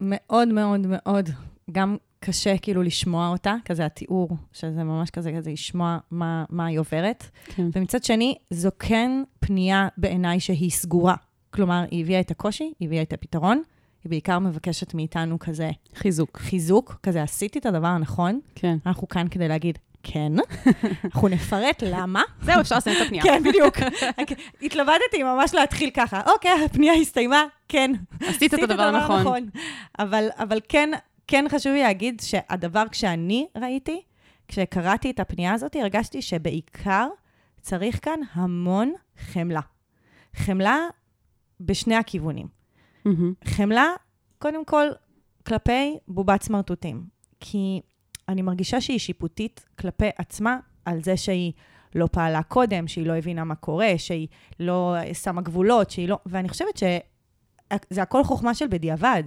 מאוד 0.00 0.48
מאוד 0.48 0.80
מאוד, 0.88 1.30
גם 1.70 1.96
קשה 2.20 2.58
כאילו 2.58 2.82
לשמוע 2.82 3.28
אותה, 3.28 3.54
כזה 3.64 3.86
התיאור, 3.86 4.28
שזה 4.52 4.84
ממש 4.84 5.10
כזה, 5.10 5.32
כזה 5.36 5.50
לשמוע 5.50 5.98
מה, 6.10 6.44
מה 6.50 6.66
היא 6.66 6.78
עוברת. 6.78 7.24
כן. 7.44 7.68
ומצד 7.72 8.04
שני, 8.04 8.34
זו 8.50 8.70
כן 8.78 9.22
פנייה 9.40 9.88
בעיניי 9.96 10.40
שהיא 10.40 10.70
סגורה. 10.70 11.14
כלומר, 11.50 11.84
היא 11.90 12.04
הביאה 12.04 12.20
את 12.20 12.30
הקושי, 12.30 12.72
היא 12.80 12.88
הביאה 12.88 13.02
את 13.02 13.12
הפתרון, 13.12 13.62
היא 14.04 14.10
בעיקר 14.10 14.38
מבקשת 14.38 14.94
מאיתנו 14.94 15.38
כזה 15.38 15.70
חיזוק. 15.94 16.38
חיזוק, 16.38 16.98
כזה 17.02 17.22
עשיתי 17.22 17.58
את 17.58 17.66
הדבר 17.66 17.86
הנכון, 17.86 18.40
כן. 18.54 18.76
אנחנו 18.86 19.08
כאן 19.08 19.28
כדי 19.28 19.48
להגיד, 19.48 19.78
כן, 20.12 20.32
אנחנו 21.04 21.28
נפרט 21.28 21.82
למה. 21.86 22.22
זהו, 22.42 22.60
אפשר 22.60 22.76
לסיים 22.76 22.96
את 22.96 23.02
הפנייה. 23.02 23.22
כן, 23.22 23.42
בדיוק. 23.42 23.76
התלבטתי 24.62 25.22
ממש 25.22 25.54
להתחיל 25.54 25.90
ככה. 25.90 26.20
אוקיי, 26.26 26.64
הפנייה 26.64 26.94
הסתיימה, 26.94 27.44
כן. 27.68 27.90
עשית 28.20 28.54
את 28.54 28.62
הדבר 28.62 28.82
הנכון. 28.82 29.48
אבל, 29.98 30.28
אבל 30.38 30.60
כן, 30.68 30.90
כן 31.26 31.44
חשוב 31.48 31.72
לי 31.72 31.82
להגיד 31.82 32.20
שהדבר, 32.24 32.84
כשאני 32.90 33.46
ראיתי, 33.56 34.02
כשקראתי 34.48 35.10
את 35.10 35.20
הפנייה 35.20 35.52
הזאת, 35.54 35.76
הרגשתי 35.76 36.22
שבעיקר 36.22 37.08
צריך 37.60 38.04
כאן 38.04 38.20
המון 38.32 38.92
חמלה. 39.18 39.60
חמלה 40.36 40.78
בשני 41.60 41.96
הכיוונים. 41.96 42.46
חמלה, 43.44 43.86
קודם 44.38 44.64
כל, 44.64 44.86
כלפי 45.46 45.98
בובת 46.08 46.42
סמרטוטים. 46.42 47.02
כי 47.40 47.80
אני 48.28 48.42
מרגישה 48.42 48.80
שהיא 48.80 48.98
שיפוטית 48.98 49.64
כלפי 49.78 50.08
עצמה 50.18 50.58
על 50.84 51.02
זה 51.02 51.16
שהיא 51.16 51.52
לא 51.94 52.08
פעלה 52.12 52.42
קודם, 52.42 52.88
שהיא 52.88 53.06
לא 53.06 53.12
הבינה 53.16 53.44
מה 53.44 53.54
קורה, 53.54 53.92
שהיא 53.96 54.28
לא 54.60 54.96
שמה 55.12 55.42
גבולות, 55.42 55.90
שהיא 55.90 56.08
לא... 56.08 56.18
ואני 56.26 56.48
חושבת 56.48 56.76
שזה 56.76 58.02
הכל 58.02 58.24
חוכמה 58.24 58.54
של 58.54 58.66
בדיעבד. 58.66 59.22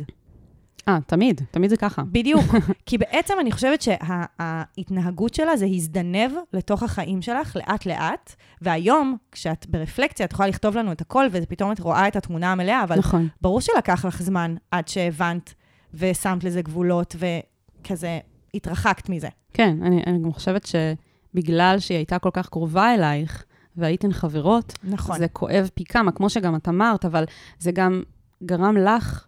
אה, 0.88 0.98
תמיד, 1.08 1.42
תמיד 1.52 1.70
זה 1.70 1.78
ככה. 1.78 2.04
בדיוק. 2.12 2.46
כי 2.86 2.98
בעצם 2.98 3.34
אני 3.42 3.52
חושבת 3.52 3.82
שההתנהגות 3.82 5.34
שלה 5.34 5.58
זה 5.58 5.66
הזדנב 5.66 6.32
לתוך 6.54 6.84
החיים 6.84 7.22
שלך 7.22 7.56
לאט-לאט, 7.56 8.36
והיום, 8.62 9.18
כשאת 9.32 9.66
ברפלקציה, 9.70 10.26
את 10.26 10.32
יכולה 10.32 10.50
לכתוב 10.50 10.78
לנו 10.78 10.92
את 10.92 11.02
הכל, 11.02 11.26
ופתאום 11.32 11.72
את 11.72 11.80
רואה 11.80 12.08
את 12.08 12.16
התמונה 12.16 12.52
המלאה, 12.52 12.84
אבל 12.84 13.00
נכון. 13.00 13.28
ברור 13.42 13.62
שלקח 13.62 14.06
לך 14.06 14.22
זמן 14.22 14.56
עד 14.72 14.88
שהבנת 14.88 15.54
ושמת 15.94 16.44
לזה 16.44 16.62
גבולות, 16.62 17.16
וכזה 17.20 18.20
התרחקת 18.54 19.10
מזה. 19.10 19.28
כן, 19.54 19.78
אני, 19.82 20.04
אני 20.08 20.20
גם 20.24 20.34
חושבת 20.34 20.66
שבגלל 20.66 21.80
שהיא 21.80 21.98
הייתה 21.98 22.20
כל 22.20 22.30
כך 22.34 22.50
קרובה 22.50 22.94
אלייך, 22.94 23.46
והייתן 23.78 24.14
חברות, 24.14 24.74
נכון. 24.84 25.18
זה 25.18 25.28
כואב 25.28 25.70
פי 25.74 25.84
כמה, 25.84 26.12
כמו 26.12 26.30
שגם 26.30 26.56
את 26.56 26.68
אמרת, 26.68 27.06
אבל 27.06 27.24
זה 27.60 27.72
גם 27.72 28.04
גרם 28.44 28.78
לך, 28.78 29.26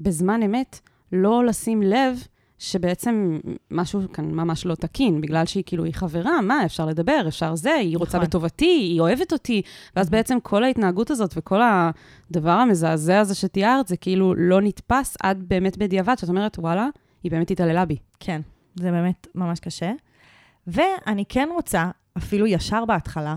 בזמן 0.00 0.42
אמת, 0.42 0.80
לא 1.12 1.44
לשים 1.44 1.82
לב 1.82 2.24
שבעצם 2.58 3.38
משהו 3.70 4.00
כאן 4.12 4.30
ממש 4.30 4.66
לא 4.66 4.74
תקין, 4.74 5.20
בגלל 5.20 5.46
שהיא 5.46 5.64
כאילו, 5.66 5.84
היא 5.84 5.94
חברה, 5.94 6.40
מה, 6.40 6.64
אפשר 6.64 6.86
לדבר, 6.86 7.24
אפשר 7.28 7.54
זה, 7.54 7.74
היא 7.74 7.98
רוצה 7.98 8.18
נכון. 8.18 8.28
בטובתי, 8.28 8.64
היא 8.64 9.00
אוהבת 9.00 9.32
אותי, 9.32 9.62
ואז 9.96 10.10
בעצם 10.10 10.38
כל 10.42 10.64
ההתנהגות 10.64 11.10
הזאת 11.10 11.34
וכל 11.36 11.60
הדבר 11.62 12.50
המזעזע 12.50 13.20
הזה 13.20 13.34
שתיארת, 13.34 13.88
זה 13.88 13.96
כאילו 13.96 14.34
לא 14.34 14.60
נתפס 14.60 15.16
עד 15.22 15.44
באמת 15.48 15.78
בדיעבד, 15.78 16.14
שאת 16.18 16.28
אומרת, 16.28 16.58
וואלה, 16.58 16.88
היא 17.22 17.30
באמת 17.30 17.50
התעללה 17.50 17.84
בי. 17.84 17.96
כן, 18.20 18.40
זה 18.74 18.90
באמת 18.90 19.26
ממש 19.34 19.60
קשה. 19.60 19.92
ואני 20.66 21.24
כן 21.28 21.48
רוצה, 21.54 21.90
אפילו 22.18 22.46
ישר 22.46 22.84
בהתחלה, 22.84 23.36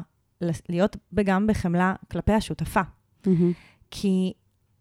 להיות 0.69 0.97
גם 1.23 1.47
בחמלה 1.47 1.93
כלפי 2.11 2.33
השותפה. 2.33 2.81
כי 3.91 4.33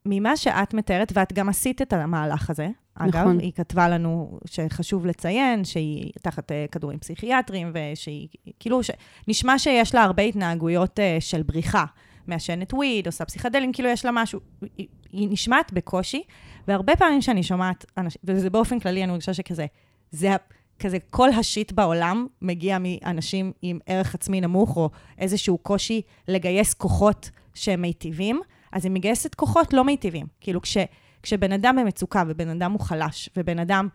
ממה 0.06 0.37
שאת 0.37 0.75
מתארת, 0.75 1.12
ואת 1.14 1.32
גם 1.32 1.49
עשית 1.49 1.82
את 1.82 1.92
המהלך 1.92 2.50
הזה, 2.50 2.68
אגב, 2.94 3.16
נכון. 3.16 3.38
היא 3.38 3.52
כתבה 3.52 3.88
לנו 3.88 4.38
שחשוב 4.44 5.06
לציין 5.06 5.64
שהיא 5.64 6.12
תחת 6.23 6.52
אה, 6.52 6.66
כדורים 6.73 6.99
פסיכיאטריים, 6.99 7.73
ושהיא, 7.75 8.28
כאילו, 8.61 8.82
ש... 8.82 8.90
נשמע 9.28 9.59
שיש 9.59 9.94
לה 9.94 10.02
הרבה 10.02 10.23
התנהגויות 10.23 11.00
אה, 11.00 11.16
של 11.21 11.42
בריחה. 11.42 11.85
מעשנת 12.26 12.75
וויד, 12.75 13.06
עושה 13.06 13.25
פסיכדלים, 13.25 13.73
כאילו 13.73 13.88
יש 13.88 14.04
לה 14.04 14.11
משהו, 14.14 14.40
היא, 14.76 14.87
היא 15.12 15.28
נשמעת 15.30 15.73
בקושי, 15.73 16.23
והרבה 16.69 16.97
פעמים 16.97 17.23
שאני 17.23 17.42
שומעת, 17.42 17.85
אנשים, 17.99 18.21
וזה 18.25 18.50
באופן 18.50 18.81
כללי, 18.81 19.02
אני 19.02 19.11
מרגישה 19.11 19.35
שכזה, 19.35 19.66
זה 20.11 20.37
כזה, 20.78 20.99
כל 21.11 21.31
השיט 21.31 21.73
בעולם 21.73 22.26
מגיע 22.42 22.78
מאנשים 22.81 23.52
עם 23.62 23.78
ערך 23.87 24.14
עצמי 24.14 24.40
נמוך, 24.40 24.76
או 24.76 24.90
איזשהו 25.19 25.59
קושי 25.59 26.02
לגייס 26.28 26.75
כוחות 26.75 27.31
שהם 27.54 27.83
מיטיבים, 27.83 28.40
אז 28.73 28.85
היא 28.85 28.92
מגייסת 28.92 29.35
כוחות 29.35 29.73
לא 29.73 29.85
מיטיבים. 29.85 30.26
כאילו, 30.40 30.61
כש, 30.61 30.76
כשבן 31.23 31.52
אדם 31.52 31.76
במצוקה, 31.76 32.23
ובן 32.26 32.49
אדם 32.49 32.73
הוא 32.73 32.81
חלש, 32.81 33.28
ובן 33.37 33.59
אדם 33.59 33.88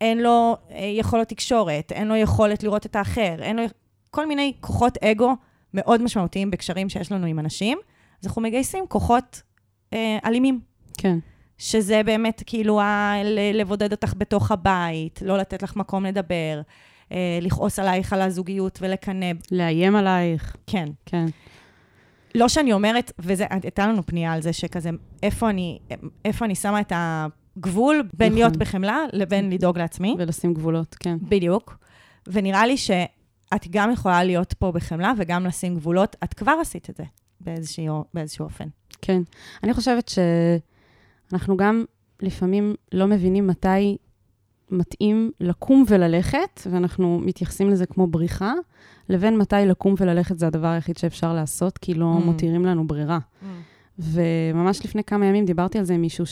אין 0.00 0.18
לו 0.18 0.56
אה, 0.70 0.84
יכולות 0.84 1.28
תקשורת, 1.28 1.92
אין 1.92 2.08
לו 2.08 2.16
יכולת 2.16 2.62
לראות 2.62 2.86
את 2.86 2.96
האחר, 2.96 3.36
אין 3.42 3.56
לו 3.56 3.62
כל 4.10 4.26
מיני 4.26 4.52
כוחות 4.60 4.98
אגו 4.98 5.36
מאוד 5.74 6.02
משמעותיים 6.02 6.50
בקשרים 6.50 6.88
שיש 6.88 7.12
לנו 7.12 7.26
עם 7.26 7.38
אנשים, 7.38 7.78
אז 8.20 8.26
אנחנו 8.26 8.42
מגייסים 8.42 8.84
כוחות 8.88 9.42
אה, 9.92 10.18
אלימים. 10.24 10.60
כן. 10.98 11.18
שזה 11.60 12.02
באמת 12.04 12.42
כאילו 12.46 12.80
ה- 12.80 13.14
לבודד 13.54 13.92
אותך 13.92 14.14
בתוך 14.16 14.50
הבית, 14.52 15.22
לא 15.24 15.38
לתת 15.38 15.62
לך 15.62 15.76
מקום 15.76 16.04
לדבר, 16.06 16.60
אה, 17.12 17.38
לכעוס 17.42 17.78
עלייך 17.78 18.12
על 18.12 18.20
הזוגיות 18.22 18.78
ולקנא. 18.82 19.26
לאיים 19.52 19.96
עלייך, 19.96 20.56
כן. 20.66 20.88
כן. 21.06 21.26
לא 22.34 22.48
שאני 22.48 22.72
אומרת, 22.72 23.12
וזה, 23.18 23.46
הייתה 23.50 23.86
לנו 23.86 24.06
פנייה 24.06 24.32
על 24.32 24.42
זה 24.42 24.52
שכזה, 24.52 24.90
איפה 25.22 25.50
אני, 25.50 25.78
איפה 26.24 26.44
אני 26.44 26.54
שמה 26.54 26.80
את 26.80 26.92
הגבול 26.96 28.02
בין 28.14 28.26
נכון. 28.32 28.38
להיות 28.38 28.56
בחמלה 28.56 28.98
לבין 29.12 29.50
לדאוג 29.50 29.78
לעצמי. 29.78 30.14
ולשים 30.18 30.54
גבולות, 30.54 30.96
כן. 31.00 31.16
בדיוק. 31.22 31.78
ונראה 32.26 32.66
לי 32.66 32.76
שאת 32.76 33.68
גם 33.70 33.92
יכולה 33.92 34.24
להיות 34.24 34.52
פה 34.52 34.72
בחמלה 34.72 35.12
וגם 35.18 35.46
לשים 35.46 35.74
גבולות. 35.74 36.16
את 36.24 36.34
כבר 36.34 36.54
עשית 36.60 36.90
את 36.90 36.96
זה 36.96 37.04
באיזשהו, 37.40 38.04
באיזשהו 38.14 38.44
אופן. 38.44 38.64
כן. 39.02 39.22
אני 39.62 39.74
חושבת 39.74 40.08
שאנחנו 41.30 41.56
גם 41.56 41.84
לפעמים 42.22 42.74
לא 42.92 43.06
מבינים 43.06 43.46
מתי 43.46 43.96
מתאים 44.70 45.30
לקום 45.40 45.84
וללכת, 45.88 46.60
ואנחנו 46.70 47.20
מתייחסים 47.24 47.70
לזה 47.70 47.86
כמו 47.86 48.06
בריחה, 48.06 48.52
לבין 49.08 49.38
מתי 49.38 49.56
לקום 49.66 49.94
וללכת 49.98 50.38
זה 50.38 50.46
הדבר 50.46 50.66
היחיד 50.66 50.96
שאפשר 50.96 51.34
לעשות, 51.34 51.78
כי 51.78 51.94
לא 51.94 52.16
Mm. 52.20 52.24
מותירים 52.24 52.64
לנו 52.64 52.86
ברירה. 52.86 53.18
וממש 53.98 54.84
לפני 54.84 55.04
כמה 55.04 55.26
ימים 55.26 55.44
דיברתי 55.44 55.78
על 55.78 55.84
זה 55.84 55.94
עם 55.94 56.00
מישהו, 56.00 56.24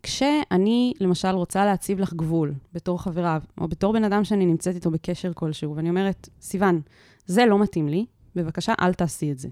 שכשאני, 0.00 0.92
למשל, 1.00 1.28
רוצה 1.28 1.64
להציב 1.64 2.00
לך 2.00 2.14
גבול 2.14 2.54
בתור 2.72 3.02
חברה, 3.02 3.38
או 3.60 3.68
בתור 3.68 3.92
בן 3.92 4.04
אדם 4.04 4.24
שאני 4.24 4.46
נמצאת 4.46 4.74
איתו 4.74 4.90
בקשר 4.90 5.32
כלשהו, 5.32 5.76
ואני 5.76 5.88
אומרת, 5.88 6.28
סיוון, 6.40 6.80
זה 7.26 7.46
לא 7.46 7.58
מתאים 7.58 7.88
לי, 7.88 8.06
בבקשה, 8.36 8.72
אל 8.80 8.94
תעשי 8.94 9.32
את 9.32 9.38
זה. 9.38 9.48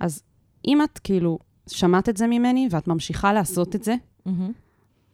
אז 0.00 0.22
אם 0.66 0.82
את 0.82 0.98
כאילו 0.98 1.38
שמעת 1.66 2.08
את 2.08 2.16
זה 2.16 2.26
ממני, 2.26 2.68
ואת 2.70 2.88
ממשיכה 2.88 3.32
לעשות 3.32 3.76
את 3.76 3.84
זה, 3.84 3.94
מהמם, 4.26 4.52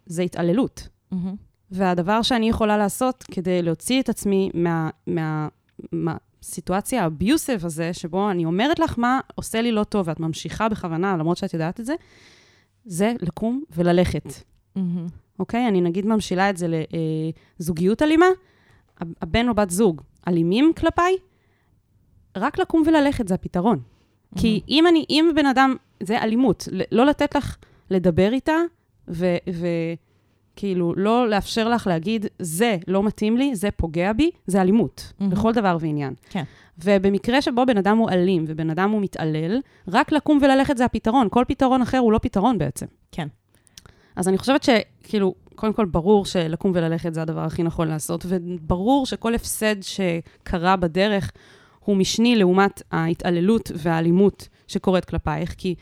זה 0.06 0.22
התעללות. 0.22 0.88
מהמם. 1.10 1.34
והדבר 1.70 2.22
שאני 2.22 2.48
יכולה 2.48 2.76
לעשות 2.76 3.24
כדי 3.30 3.62
להוציא 3.62 4.00
את 4.02 4.08
עצמי 4.08 4.50
מה, 4.54 4.90
מה, 5.06 5.48
מהסיטואציה 5.92 7.02
האביוסב 7.02 7.66
הזה, 7.66 7.92
שבו 7.92 8.30
אני 8.30 8.44
אומרת 8.44 8.78
לך 8.78 8.98
מה 8.98 9.20
עושה 9.34 9.62
לי 9.62 9.72
לא 9.72 9.84
טוב, 9.84 10.08
ואת 10.08 10.20
ממשיכה 10.20 10.68
בכוונה, 10.68 11.16
למרות 11.16 11.36
שאת 11.36 11.54
יודעת 11.54 11.80
את 11.80 11.86
זה, 11.86 11.94
זה 12.84 13.14
לקום 13.20 13.62
וללכת, 13.76 14.24
מהמם. 14.76 15.06
אוקיי? 15.38 15.68
אני 15.68 15.80
נגיד 15.80 16.06
ממשילה 16.06 16.50
את 16.50 16.56
זה 16.56 16.66
לזוגיות 17.60 18.02
אלימה, 18.02 18.26
הבן 19.22 19.48
או 19.48 19.54
בת 19.54 19.70
זוג 19.70 20.02
אלימים 20.28 20.72
כלפיי, 20.76 21.16
רק 22.36 22.58
לקום 22.58 22.82
וללכת 22.86 23.28
זה 23.28 23.34
הפתרון. 23.34 23.80
כי 24.36 24.60
אם 24.68 24.86
אני, 24.86 25.04
אם 25.10 25.30
בן 25.36 25.46
אדם, 25.46 25.76
זה 26.02 26.18
אלימות, 26.22 26.68
לא 26.92 27.06
לתת 27.06 27.36
לך 27.36 27.56
לדבר 27.90 28.32
איתה, 28.32 28.56
וכאילו, 29.08 30.94
לא 30.96 31.28
לאפשר 31.28 31.68
לך 31.68 31.86
להגיד, 31.86 32.26
זה 32.38 32.76
לא 32.88 33.02
מתאים 33.02 33.36
לי, 33.36 33.54
זה 33.54 33.70
פוגע 33.70 34.12
בי, 34.12 34.30
זה 34.46 34.60
אלימות, 34.60 35.12
מהמם. 35.20 35.32
בכל 35.32 35.52
דבר 35.52 35.76
ועניין. 35.80 36.14
כן. 36.30 36.44
ובמקרה 36.84 37.42
שבו 37.42 37.66
בן 37.66 37.76
אדם 37.76 37.98
הוא 37.98 38.10
אלים 38.10 38.44
ובן 38.48 38.70
אדם 38.70 38.90
הוא 38.90 39.02
מתעלל, 39.02 39.60
רק 39.88 40.12
לקום 40.12 40.38
וללכת 40.42 40.76
זה 40.76 40.84
הפתרון. 40.84 41.28
כל 41.30 41.44
פתרון 41.48 41.82
אחר 41.82 41.98
הוא 41.98 42.12
לא 42.12 42.18
פתרון 42.18 42.58
בעצם. 42.58 42.86
כן. 43.12 43.28
אז 44.16 44.28
אני 44.28 44.38
חושבת 44.38 44.62
שכאילו, 44.62 45.34
קודם 45.54 45.72
כל 45.72 45.84
ברור 45.84 46.24
שלקום 46.26 46.72
וללכת 46.74 47.14
זה 47.14 47.22
הדבר 47.22 47.40
הכי 47.40 47.62
נכון 47.62 47.88
לעשות, 47.88 48.26
וברור 48.28 49.06
שכל 49.06 49.34
הפסד 49.34 49.76
שקרה 49.80 50.76
בדרך 50.76 51.30
הוא 51.80 51.96
משני 51.96 52.36
לעומת 52.36 52.82
ההתעללות 52.92 53.70
והאלימות 53.74 54.48
שקורית 54.70 55.04
כלפייך, 55.04 55.54
כי 55.58 55.74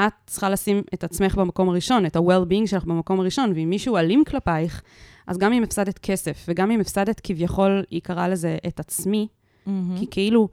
את 0.00 0.12
צריכה 0.26 0.50
לשים 0.50 0.82
את 0.94 1.04
עצמך 1.04 1.34
במקום 1.34 1.68
הראשון, 1.68 2.06
את 2.06 2.16
ה-well-being 2.16 2.66
שלך 2.66 2.84
במקום 2.84 3.20
הראשון, 3.20 3.52
ואם 3.54 3.70
מישהו 3.70 3.96
אלים 3.96 4.24
כלפייך, 4.24 4.82
אז 5.26 5.38
גם 5.38 5.52
אם 5.52 5.62
הפסדת 5.62 5.98
כסף, 5.98 6.46
וגם 6.48 6.70
אם 6.70 6.80
הפסדת 6.80 7.20
כביכול, 7.20 7.84
היא 7.90 8.00
קראה 8.02 8.28
לזה 8.28 8.56
את 8.66 8.80
עצמי, 8.80 9.28
מהמם. 9.66 9.98
כי 9.98 10.06
כאילו 10.10 10.48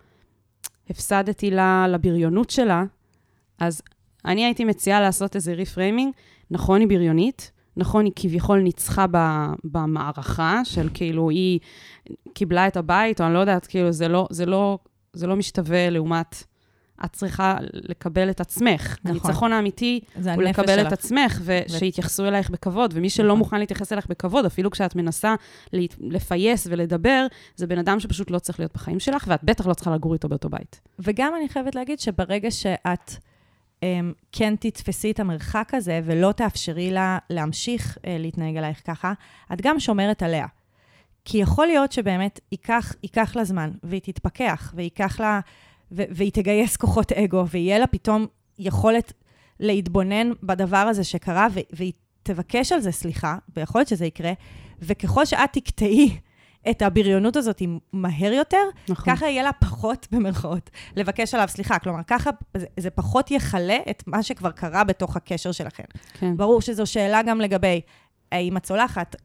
הפסדתי 0.89 1.51
לה 1.51 1.87
לבריונות 1.89 2.49
שלה, 2.49 2.83
אז 3.59 3.81
אני 4.25 4.45
הייתי 4.45 4.65
מציעה 4.65 5.01
לעשות 5.01 5.35
איזה 5.35 5.53
ריפריימינג. 5.53 6.13
נכון, 6.51 6.79
היא 6.79 6.87
בריונית, 6.87 7.51
נכון, 7.77 8.05
היא 8.05 8.13
כביכול 8.15 8.59
ניצחה 8.59 9.05
ב, 9.11 9.17
במערכה 9.63 10.61
של 10.63 10.89
כאילו, 10.93 11.29
היא 11.29 11.59
קיבלה 12.33 12.67
את 12.67 12.77
הבית, 12.77 13.21
או 13.21 13.25
אני 13.25 13.33
לא 13.33 13.39
יודעת, 13.39 13.67
כאילו, 13.67 13.91
זה 13.91 14.07
לא, 14.07 14.27
זה 14.31 14.45
לא, 14.45 14.77
זה 15.13 15.27
לא 15.27 15.35
משתווה 15.35 15.89
לעומת... 15.89 16.43
את 17.05 17.13
צריכה 17.13 17.57
לקבל 17.73 18.29
את 18.29 18.41
עצמך. 18.41 18.97
נכון. 19.03 19.11
הניצחון 19.11 19.53
האמיתי 19.53 19.99
הוא 20.15 20.43
לקבל 20.43 20.75
שלך. 20.75 20.87
את 20.87 20.93
עצמך, 20.93 21.41
ושיתייחסו 21.43 22.25
אלייך 22.25 22.49
בכבוד. 22.49 22.91
ומי 22.95 23.09
שלא 23.09 23.27
נכון. 23.27 23.37
מוכן 23.37 23.59
להתייחס 23.59 23.91
אלייך 23.91 24.07
בכבוד, 24.07 24.45
אפילו 24.45 24.71
כשאת 24.71 24.95
מנסה 24.95 25.35
לפייס 25.99 26.67
ולדבר, 26.69 27.27
זה 27.55 27.67
בן 27.67 27.77
אדם 27.77 27.99
שפשוט 27.99 28.31
לא 28.31 28.39
צריך 28.39 28.59
להיות 28.59 28.73
בחיים 28.73 28.99
שלך, 28.99 29.25
ואת 29.27 29.43
בטח 29.43 29.67
לא 29.67 29.73
צריכה 29.73 29.95
לגור 29.95 30.13
איתו 30.13 30.29
באותו 30.29 30.49
בית. 30.49 30.81
וגם 30.99 31.33
אני 31.37 31.49
חייבת 31.49 31.75
להגיד 31.75 31.99
שברגע 31.99 32.51
שאת 32.51 33.11
um, 33.81 33.85
כן 34.31 34.55
תתפסי 34.59 35.11
את 35.11 35.19
המרחק 35.19 35.73
הזה 35.73 36.01
ולא 36.03 36.31
תאפשרי 36.31 36.91
לה 36.91 37.17
להמשיך 37.29 37.97
uh, 37.97 37.99
להתנהג 38.19 38.57
עלייך 38.57 38.81
ככה, 38.85 39.13
את 39.53 39.61
גם 39.61 39.79
שומרת 39.79 40.23
עליה. 40.23 40.45
כי 41.25 41.37
יכול 41.37 41.67
להיות 41.67 41.91
שבאמת 41.91 42.39
ייקח, 42.51 42.93
ייקח 43.03 43.35
לה 43.35 43.43
זמן, 43.43 43.71
והיא 43.83 44.01
תתפכח, 44.01 44.73
וייקח 44.75 45.19
לה, 45.19 45.39
ו- 45.43 45.72
והיא 45.91 46.31
תגייס 46.31 46.77
כוחות 46.77 47.11
אגו, 47.11 47.47
ויהיה 47.47 47.79
לה 47.79 47.87
פתאום 47.87 48.25
יכולת 48.59 49.13
להתבונן 49.59 50.31
בדבר 50.43 50.77
הזה 50.77 51.03
שקרה, 51.03 51.47
והיא 51.73 51.93
תבקש 52.23 52.71
על 52.71 52.79
זה 52.79 52.91
סליחה, 52.91 53.37
ויכול 53.55 53.79
להיות 53.79 53.87
שזה 53.87 54.05
יקרה, 54.05 54.31
וככל 54.79 55.25
שאת 55.25 55.49
תקטעי 55.53 56.17
את 56.69 56.81
הבריונות 56.81 57.35
הזאת 57.35 57.61
מהר 57.93 58.33
יותר, 58.33 58.57
נכון. 58.89 59.15
ככה 59.15 59.25
יהיה 59.25 59.43
לה 59.43 59.53
פחות, 59.53 60.07
במרכאות, 60.11 60.69
לבקש 60.95 61.33
עליו 61.33 61.47
סליחה. 61.47 61.79
כלומר, 61.79 61.99
ככה 62.07 62.29
זה, 62.57 62.65
זה 62.79 62.89
פחות 62.89 63.31
יכלה 63.31 63.77
את 63.89 64.03
מה 64.07 64.23
שכבר 64.23 64.51
קרה 64.51 64.83
בתוך 64.83 65.15
הקשר 65.15 65.51
שלכם. 65.51 65.83
כן. 66.13 66.37
ברור 66.37 66.61
שזו 66.61 66.85
שאלה 66.85 67.23
גם 67.23 67.41
לגבי 67.41 67.81
האם 68.33 68.57
את 68.57 68.63
צולחת, 68.63 69.15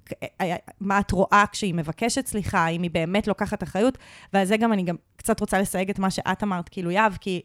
מה 0.81 1.00
את 1.00 1.11
רואה 1.11 1.45
כשהיא 1.53 1.75
מבקשת 1.75 2.27
סליחה, 2.27 2.59
האם 2.59 2.83
היא 2.83 2.91
באמת 2.91 3.27
לוקחת 3.27 3.62
אחריות, 3.62 3.99
ועל 4.33 4.45
זה 4.45 4.57
גם 4.57 4.73
אני 4.73 4.83
גם 4.83 4.97
קצת 5.17 5.41
רוצה 5.41 5.61
לסייג 5.61 5.91
את 5.91 5.99
מה 5.99 6.11
שאת 6.11 6.43
אמרת, 6.43 6.69
כאילו, 6.69 6.91
יהב, 6.91 7.12
כי 7.21 7.41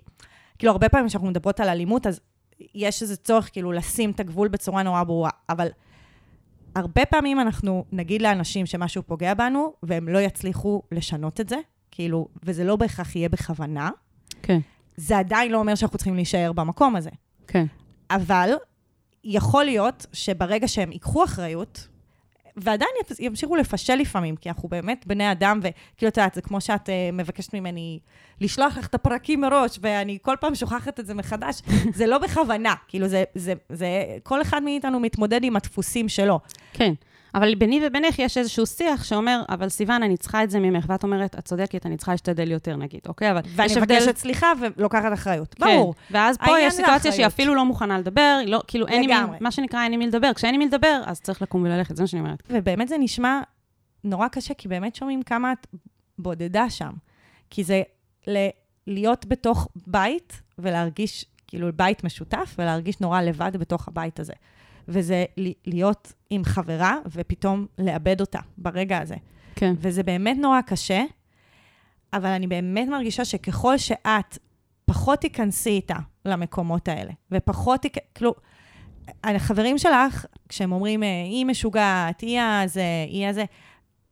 כאילו, 0.57 0.71
הרבה 0.71 0.89
פעמים 0.89 1.07
כשאנחנו 1.07 1.27
מדברות 1.27 1.59
על 1.59 1.69
אלימות, 1.69 2.07
אז 2.07 2.19
יש 2.75 3.01
איזה 3.01 3.15
צורך 3.15 3.49
כאילו 3.51 3.71
לשים 3.71 4.11
את 4.11 4.19
הגבול 4.19 4.47
בצורה 4.47 4.83
נורא 4.83 5.03
ברורה, 5.03 5.29
אבל 5.49 5.67
הרבה 6.75 7.05
פעמים 7.05 7.39
אנחנו 7.39 7.85
נגיד 7.91 8.21
לאנשים 8.21 8.65
שמשהו 8.65 9.03
פוגע 9.03 9.33
בנו, 9.33 9.73
והם 9.83 10.09
לא 10.09 10.19
יצליחו 10.19 10.81
לשנות 10.91 11.41
את 11.41 11.49
זה, 11.49 11.57
כאילו, 11.91 12.27
וזה 12.43 12.63
לא 12.63 12.75
בהכרח 12.75 13.15
יהיה 13.15 13.29
בכוונה, 13.29 13.89
כן, 14.41 14.59
זה 14.97 15.17
עדיין 15.17 15.51
לא 15.51 15.57
אומר 15.57 15.75
שאנחנו 15.75 15.97
צריכים 15.97 16.15
להישאר 16.15 16.51
במקום 16.53 16.95
הזה. 16.95 17.09
כן. 17.47 17.65
אבל 18.09 18.49
יכול 19.23 19.65
להיות 19.65 20.05
שברגע 20.13 20.67
שהם 20.67 20.91
ייקחו 20.91 21.23
אחריות, 21.23 21.87
ועדיין 22.57 22.89
ימשיכו 23.19 23.55
לפשל 23.55 23.95
לפעמים, 23.95 24.35
כי 24.35 24.49
אנחנו 24.49 24.69
באמת 24.69 25.07
בני 25.07 25.31
אדם, 25.31 25.59
וכאילו, 25.59 26.09
את 26.09 26.17
יודעת, 26.17 26.33
זה 26.33 26.41
כמו 26.41 26.61
שאת 26.61 26.89
uh, 26.89 26.91
מבקשת 27.13 27.53
ממני 27.53 27.99
לשלוח 28.41 28.77
לך 28.77 28.87
את 28.87 28.95
הפרקים 28.95 29.41
מראש, 29.41 29.79
ואני 29.81 30.17
כל 30.21 30.35
פעם 30.39 30.55
שוכחת 30.55 30.99
את 30.99 31.05
זה 31.05 31.13
מחדש, 31.13 31.61
זה 31.97 32.07
לא 32.07 32.17
בכוונה, 32.17 32.73
כאילו, 32.87 33.07
זה, 33.07 33.23
זה, 33.35 33.53
זה, 33.69 33.87
כל 34.23 34.41
אחד 34.41 34.63
מאיתנו 34.63 34.99
מתמודד 34.99 35.43
עם 35.43 35.55
הדפוסים 35.55 36.09
שלו. 36.09 36.39
כן. 36.73 36.93
אבל 37.35 37.55
ביני 37.55 37.81
ובינך 37.87 38.19
יש 38.19 38.37
איזשהו 38.37 38.65
שיח 38.65 39.03
שאומר, 39.03 39.43
אבל 39.49 39.69
סיוון, 39.69 40.03
אני 40.03 40.17
צריכה 40.17 40.43
את 40.43 40.49
זה 40.49 40.59
ממך, 40.59 40.85
ואת 40.87 41.03
אומרת, 41.03 41.35
את 41.39 41.45
צודקת, 41.45 41.85
אני 41.85 41.97
צריכה 41.97 42.11
להשתדל 42.11 42.51
יותר, 42.51 42.75
נגיד, 42.75 43.01
אוקיי? 43.07 43.31
אבל 43.31 43.41
ואני. 43.55 43.73
מבקשת 43.77 44.17
סליחה 44.17 44.47
ולוקחת 44.77 45.13
אחריות. 45.13 45.53
כן. 45.53 45.65
ברור. 45.65 45.93
ואז 46.11 46.37
פה 46.37 46.59
יש 46.59 46.73
סיטואציה. 46.73 47.11
שהיא 47.11 47.25
אפילו 47.25 47.55
לא 47.55 47.65
מוכנה 47.65 47.99
לדבר, 47.99 48.39
לא, 48.47 48.61
כאילו, 48.67 48.87
אין 48.87 49.03
לגמרי. 49.09 49.37
מה 49.41 49.51
שנקרא, 49.51 49.83
אין 49.83 49.93
עם 49.93 49.99
מי 49.99 50.07
לדבר. 50.07 50.33
כשאין 50.33 50.53
עם 50.53 50.59
מי 50.59 50.65
לדבר, 50.65 51.01
אז 51.05 51.21
צריך 51.21 51.41
לקום 51.41 51.63
וללכת, 51.63 51.95
זה 51.95 52.03
מה 52.03 52.07
שאני 52.07 52.21
אומרת. 52.21 52.43
ובאמת 52.49 52.87
זה 52.87 52.95
נשמע 52.99 53.41
נורא 54.03 54.27
קשה, 54.27 54.53
כי 54.53 54.67
באמת 54.67 54.95
שומעים 54.95 55.23
כמה 55.23 55.51
את 55.51 55.67
בודדה 56.19 56.69
שם. 56.69 56.91
כי 57.49 57.63
זה 57.63 57.81
ל- 58.27 58.47
להיות 58.87 59.25
בתוך 59.25 59.67
בית 59.87 60.41
ולהרגיש, 60.59 61.25
כאילו, 61.47 61.67
בית 61.75 62.03
משותף, 62.03 62.55
ולהרגיש 62.57 62.99
נורא 63.01 63.21
לבד 63.21 63.57
בתוך 63.57 63.87
הבית 63.87 64.19
הזה. 64.19 64.33
וזה 64.87 65.25
להיות 65.65 66.13
עם 66.29 66.43
חברה, 66.43 66.97
ופתאום 67.11 67.65
לאבד 67.77 68.21
אותה 68.21 68.39
ברגע 68.57 68.97
הזה. 68.97 69.15
כן. 69.55 69.73
וזה 69.77 70.03
באמת 70.03 70.37
נורא 70.37 70.61
קשה, 70.61 71.03
אבל 72.13 72.29
אני 72.29 72.47
באמת 72.47 72.87
מרגישה 72.87 73.25
שככל 73.25 73.77
שאת 73.77 74.37
פחות 74.85 75.19
תיכנסי 75.19 75.69
איתה 75.69 75.97
למקומות 76.25 76.87
האלה, 76.87 77.11
ופחות, 77.31 77.81
תיכ... 77.81 77.97
כאילו, 78.15 78.33
החברים 79.23 79.77
שלך, 79.77 80.25
כשהם 80.49 80.71
אומרים, 80.71 81.03
אה, 81.03 81.23
היא 81.23 81.45
משוגעת, 81.45 82.21
היא 82.21 82.41
הזה, 82.41 82.83
היא 83.07 83.27
הזה, 83.27 83.45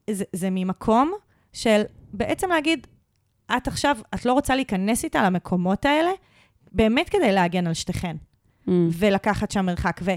זה, 0.10 0.24
זה 0.34 0.50
ממקום 0.52 1.14
של 1.54 1.82
בעצם 2.14 2.50
להגיד, 2.50 2.88
את 3.58 3.68
עכשיו, 3.68 3.98
את 4.16 4.26
לא 4.26 4.34
רוצה 4.34 4.56
להיכנס 4.56 5.04
איתה 5.04 5.24
למקומות 5.24 5.86
האלה, 5.86 6.12
באמת 6.72 7.10
כדי 7.10 7.32
להגן 7.32 7.68
על 7.68 7.74
שתיכן. 7.74 8.16
Mm. 8.68 8.72
ולקחת 8.94 9.52
שם 9.52 9.66
מרחק. 9.66 10.00
ו, 10.04 10.12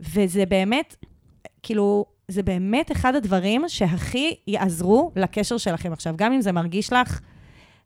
וזה 0.00 0.46
באמת, 0.46 0.96
כאילו, 1.62 2.04
זה 2.28 2.42
באמת 2.42 2.92
אחד 2.92 3.14
הדברים 3.14 3.64
שהכי 3.68 4.34
יעזרו 4.46 5.12
לקשר 5.16 5.56
שלכם 5.58 5.92
עכשיו. 5.92 6.14
גם 6.16 6.32
אם 6.32 6.40
זה 6.40 6.52
מרגיש 6.52 6.92
לך 6.92 7.20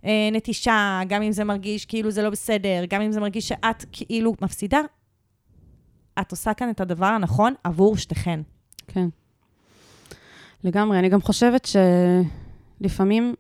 אה, 0.04 0.28
נטישה, 0.32 1.00
גם 1.08 1.22
אם 1.22 1.32
זה 1.32 1.44
מרגיש 1.44 1.84
כאילו 1.84 2.10
זה 2.10 2.22
לא 2.22 2.30
בסדר, 2.30 2.84
גם 2.88 3.02
אם 3.02 3.12
זה 3.12 3.20
מרגיש 3.20 3.48
שאת 3.48 3.84
כאילו 3.92 4.34
מפסידה, 4.40 4.80
את 6.20 6.30
עושה 6.30 6.54
כאן 6.54 6.70
את 6.70 6.80
הדבר 6.80 7.06
הנכון 7.06 7.54
עבור 7.64 7.96
שתיכן. 7.96 8.40
כן. 8.86 9.08
לגמרי. 10.64 10.98
אני 10.98 11.08
גם 11.08 11.20
חושבת 11.20 11.68
שלפעמים, 12.80 13.34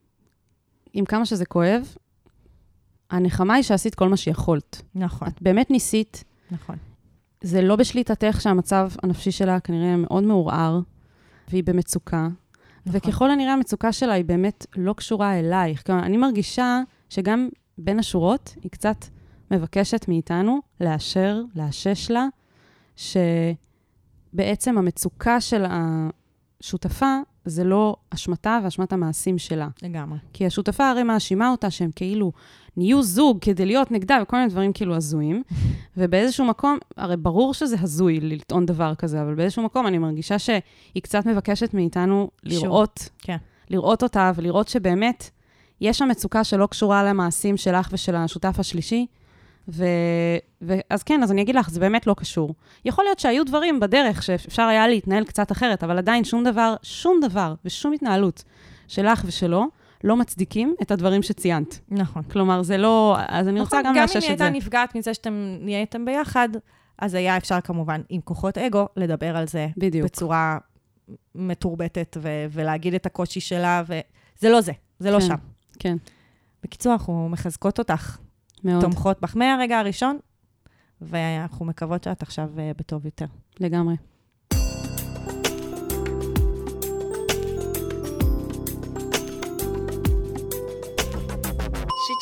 עם 0.92 1.04
כמה 1.04 1.26
שזה 1.26 1.46
כואב, 1.46 1.96
הנחמה 3.10 3.54
היא 3.54 3.62
שעשית 3.62 3.94
כל 3.94 4.08
מה 4.08 4.16
שיכולת. 4.16 4.82
נכון, 4.94 5.28
את 5.28 5.42
באמת 5.42 5.70
ניסית, 5.70 6.24
נכון. 6.50 6.76
זה 7.44 7.62
לא 7.62 7.76
בשליטתך 7.76 8.40
שהמצב 8.40 8.90
הנפשי 9.02 9.30
שלה 9.30 9.60
כנראה 9.60 9.96
מאוד 9.96 10.24
מעורער, 10.24 10.80
והיא 11.48 11.64
במצוקה. 11.64 12.28
נכון. 12.86 13.00
וככל 13.00 13.30
הנראה 13.30 13.52
המצוקה 13.52 13.92
שלה 13.92 14.12
היא 14.12 14.24
באמת 14.24 14.66
לא 14.76 14.92
קשורה 14.92 15.38
אלייך. 15.38 15.86
כלומר, 15.86 16.02
אני 16.02 16.16
מרגישה 16.16 16.80
שגם 17.08 17.48
בין 17.78 17.98
השורות, 17.98 18.54
היא 18.62 18.70
קצת 18.70 18.96
מבקשת 19.50 20.08
מאיתנו 20.08 20.60
לאשר, 20.80 21.42
לאשש 21.56 22.10
לה, 22.10 22.26
שבעצם 22.96 24.78
המצוקה 24.78 25.40
של 25.40 25.64
השותפה 25.68 27.18
זה 27.44 27.64
לא 27.64 27.96
אשמתה 28.10 28.58
ואשמת 28.64 28.92
המעשים 28.92 29.38
שלה. 29.38 29.68
לגמרי. 29.82 30.18
כי 30.32 30.46
השותפה 30.46 30.90
הרי 30.90 31.02
מאשימה 31.02 31.50
אותה 31.50 31.70
שהם 31.70 31.90
כאילו 31.96 32.32
נהיו 32.76 33.02
זוג 33.02 33.38
כדי 33.40 33.66
להיות 33.66 33.90
נגדה 33.90 34.18
וכל 34.22 34.36
מיני 34.36 34.48
דברים 34.48 34.72
כאילו 34.72 34.96
הזויים. 34.96 35.42
ובאיזשהו 35.96 36.44
מקום, 36.44 36.78
הרי 36.96 37.16
ברור 37.16 37.54
שזה 37.54 37.76
הזוי 37.80 38.20
לטעון 38.20 38.66
דבר 38.66 38.94
כזה, 38.94 39.22
אבל 39.22 39.34
באיזשהו 39.34 39.62
מקום 39.62 39.86
אני 39.86 39.98
מרגישה 39.98 40.38
שהיא 40.38 41.02
קצת 41.02 41.26
מבקשת 41.26 41.74
מאיתנו. 41.74 42.30
לראות, 42.42 43.08
כן. 43.18 43.36
לראות 43.70 44.02
אותה 44.02 44.32
ולראות 44.34 44.68
שבאמת 44.68 45.30
יש 45.80 45.98
שם 45.98 46.08
מצוקה 46.08 46.44
שלא 46.44 46.66
קשורה 46.66 47.04
למעשים 47.04 47.56
שלך 47.56 47.88
ושל 47.92 48.16
השותף 48.16 48.54
השלישי. 48.58 49.06
ו... 49.68 49.84
ואז 50.62 51.02
כן, 51.02 51.22
אז 51.22 51.32
אני 51.32 51.42
אגיד 51.42 51.54
לך, 51.54 51.70
זה 51.70 51.80
באמת 51.80 52.06
לא 52.06 52.14
קשור. 52.14 52.54
יכול 52.84 53.04
להיות 53.04 53.18
שהיו 53.18 53.44
דברים 53.44 53.80
בדרך 53.80 54.22
שאפשר 54.22 54.62
היה 54.62 54.88
להתנהל 54.88 55.24
קצת 55.24 55.52
אחרת, 55.52 55.84
אבל 55.84 55.98
עדיין 55.98 56.24
שום 56.24 56.44
דבר, 56.44 56.74
שום 56.82 57.20
דבר 57.20 57.54
ושום 57.64 57.92
התנהלות 57.92 58.44
שלך 58.88 59.22
ושלו 59.26 59.66
לא 60.04 60.16
מצדיקים 60.16 60.74
את 60.82 60.90
הדברים 60.90 61.22
שציינת. 61.22 61.80
נכון. 61.88 62.22
כלומר, 62.22 62.62
זה 62.62 62.76
לא... 62.76 63.16
אז 63.28 63.48
אני 63.48 63.60
רוצה 63.60 63.80
נכון, 63.80 63.90
גם 63.90 63.96
גם 63.96 64.02
לאשש 64.02 64.16
אם 64.16 64.22
היא 64.22 64.32
את 64.32 64.38
זה. 64.38 64.44
הייתה 64.44 64.56
נפגעת 64.58 64.94
מזה 64.94 65.14
שאתם 65.14 65.56
נהייתם 65.60 66.04
ביחד, 66.04 66.48
אז 66.98 67.14
היה 67.14 67.36
אפשר 67.36 67.60
כמובן, 67.60 68.00
עם 68.08 68.20
כוחות 68.20 68.58
אגו, 68.58 68.88
לדבר 68.96 69.36
על 69.36 69.46
זה 69.46 69.68
בדיוק. 69.76 70.04
בצורה 70.04 70.58
מתורבתת 71.34 72.16
ו- 72.20 72.46
ולהגיד 72.50 72.94
את 72.94 73.06
הקושי 73.06 73.40
שלה, 73.40 73.82
וזה 73.86 74.50
לא 74.50 74.60
זה, 74.60 74.72
זה 74.98 75.10
לא 75.10 75.20
כן. 75.20 75.26
שם. 75.26 75.34
כן, 75.78 75.96
בקיצור, 76.62 76.92
אנחנו 76.92 77.28
מחזקות 77.28 77.78
אותך, 77.78 78.18
מאוד, 78.64 78.80
תומכות 78.80 79.20
בך 79.20 79.36
מהרגע 79.36 79.78
הראשון, 79.78 80.18
ואנחנו 81.00 81.64
מקוות 81.64 82.04
שאת 82.04 82.22
עכשיו 82.22 82.50
אה, 82.58 82.70
בטוב 82.76 83.04
יותר. 83.04 83.26
לגמרי. 83.60 83.94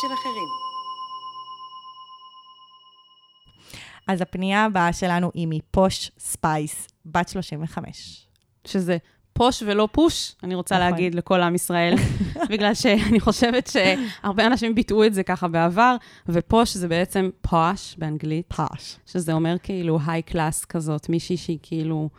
של 0.03 0.15
אחרים. 0.15 0.49
אז 4.09 4.21
הפנייה 4.21 4.65
הבאה 4.65 4.93
שלנו 4.93 5.31
היא 5.35 5.49
מפוש 5.51 6.11
ספייס, 6.19 6.89
בת 7.07 7.29
35. 7.29 8.27
שזה 8.65 8.97
פוש 9.33 9.63
ולא 9.67 9.89
פוש, 9.93 10.35
אני 10.43 10.55
רוצה 10.55 10.75
נכון. 10.75 10.91
להגיד 10.91 11.15
לכל 11.15 11.41
עם 11.41 11.55
ישראל, 11.55 11.95
בגלל 12.51 12.75
שאני 12.75 13.21
חושבת 13.21 13.67
שהרבה 13.67 14.47
אנשים 14.47 14.75
ביטאו 14.75 15.05
את 15.05 15.15
זה 15.15 15.23
ככה 15.23 15.49
בעבר, 15.49 15.97
ופוש 16.29 16.77
זה 16.77 16.89
בעצם 16.89 17.31
פוש 17.41 17.95
באנגלית, 17.99 18.53
פוש. 18.53 18.97
שזה 19.07 19.33
אומר 19.33 19.57
כאילו 19.63 19.99
היי 20.07 20.23
קלאס 20.23 20.65
כזאת, 20.65 21.09
מישהי 21.09 21.37
שהיא 21.37 21.59
כאילו 21.63 22.11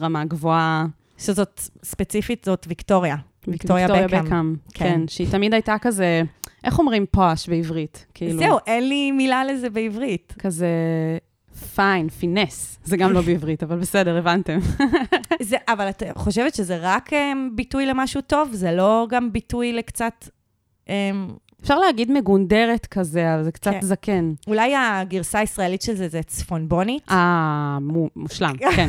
רמה 0.00 0.24
גבוהה. 0.24 0.86
שזאת, 1.18 1.60
ספציפית 1.82 2.44
זאת 2.44 2.66
ויקטוריה. 2.68 3.16
ויקטוריה 3.50 3.88
בקאם. 4.08 4.54
כן. 4.74 4.84
כן, 4.84 5.08
שהיא 5.08 5.28
תמיד 5.30 5.54
הייתה 5.54 5.76
כזה, 5.80 6.22
איך 6.64 6.78
אומרים 6.78 7.06
פוש 7.10 7.48
בעברית? 7.48 8.06
כאילו, 8.14 8.38
זהו, 8.38 8.58
אין 8.66 8.88
לי 8.88 9.12
מילה 9.12 9.44
לזה 9.44 9.70
בעברית. 9.70 10.34
כזה 10.38 10.68
פיין, 11.74 12.08
פינס. 12.08 12.78
זה 12.84 12.96
גם 12.96 13.12
לא 13.12 13.20
בעברית, 13.26 13.62
אבל 13.62 13.78
בסדר, 13.78 14.16
הבנתם. 14.16 14.58
זה, 15.40 15.56
אבל 15.68 15.88
את 15.88 16.02
חושבת 16.16 16.54
שזה 16.54 16.78
רק 16.80 17.12
אמ, 17.12 17.16
ביטוי 17.54 17.86
למשהו 17.86 18.20
טוב? 18.20 18.48
זה 18.52 18.72
לא 18.72 19.06
גם 19.10 19.32
ביטוי 19.32 19.72
לקצת... 19.72 20.28
אמ, 20.86 20.90
אפשר 21.62 21.78
להגיד 21.78 22.10
מגונדרת 22.12 22.86
כזה, 22.86 23.34
אבל 23.34 23.42
זה 23.44 23.52
קצת 23.52 23.70
כן. 23.72 23.80
זקן. 23.82 24.32
אולי 24.46 24.74
הגרסה 24.76 25.38
הישראלית 25.38 25.82
של 25.82 25.94
זה 25.96 26.08
זה 26.08 26.22
צפונבונית? 26.22 27.02
אה, 27.10 27.78
מו- 27.80 28.08
מושלם, 28.16 28.54
כן. 28.76 28.88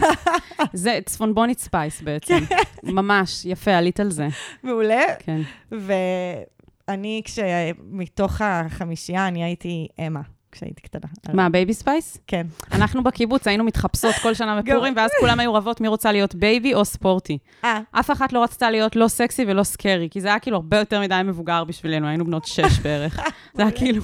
זה 0.74 1.00
צפונבונית 1.06 1.60
Spice 1.60 2.02
בעצם. 2.02 2.38
ממש, 2.84 3.46
יפה, 3.46 3.72
עלית 3.72 4.00
על 4.00 4.12
זה. 4.12 4.28
מעולה. 4.64 5.02
כן. 5.20 5.42
ואני, 5.72 7.22
כשמתוך 7.26 8.42
החמישייה, 8.42 9.28
אני 9.28 9.44
הייתי 9.44 9.88
אמה, 10.08 10.22
כשהייתי 10.52 10.82
קטנה. 10.82 11.12
מה, 11.34 11.50
Baby 11.50 11.74
Spice? 11.74 12.18
כן. 12.28 12.48
אנחנו 12.72 13.04
בקיבוץ 13.04 13.48
היינו 13.48 13.64
מתחפשות 13.64 14.16
כל 14.16 14.34
שנה 14.34 14.62
בפורים, 14.62 14.94
ואז 14.98 15.12
כולם 15.20 15.40
היו 15.40 15.54
רבות 15.54 15.82
מי 15.82 15.88
רוצה 15.88 16.12
להיות 16.12 16.36
Baby 16.36 16.74
או 16.74 16.86
Sporty. 16.86 17.38
אה, 17.64 17.80
אף 17.92 18.12
אחת 18.12 18.34
לא 18.34 18.44
רצתה 18.44 18.72
להיות 18.72 18.96
לא 18.96 19.08
סקסי 19.08 19.46
ולא 19.48 19.64
Scary, 19.64 20.08
כי 20.12 20.22
זה 20.22 20.28
היה 20.28 20.40
כאילו 20.40 20.58
הרבה 20.58 20.78
יותר 20.78 21.02
מדי 21.02 21.22
מבוגר 21.26 21.64
בשבילנו, 21.64 22.08
היינו 22.08 22.26
בנות 22.26 22.46
שש 22.46 22.80
בערך. 22.84 23.20
זה 23.54 23.62
היה 23.62 23.72
כאילו, 23.72 24.04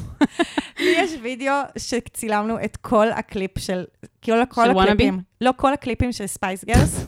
לי 0.79 0.93
יש 0.97 1.11
וידאו 1.21 1.53
שצילמנו 1.77 2.63
את 2.63 2.77
כל 2.77 3.11
הקליפ 3.11 3.59
של, 3.59 3.83
כאילו 4.21 4.37
כל 4.49 4.65
של 4.65 4.79
הקליפים. 4.79 5.19
לא, 5.41 5.51
כל 5.55 5.73
הקליפים 5.73 6.11
של 6.11 6.27
Spice 6.27 6.65
Girls. 6.65 7.05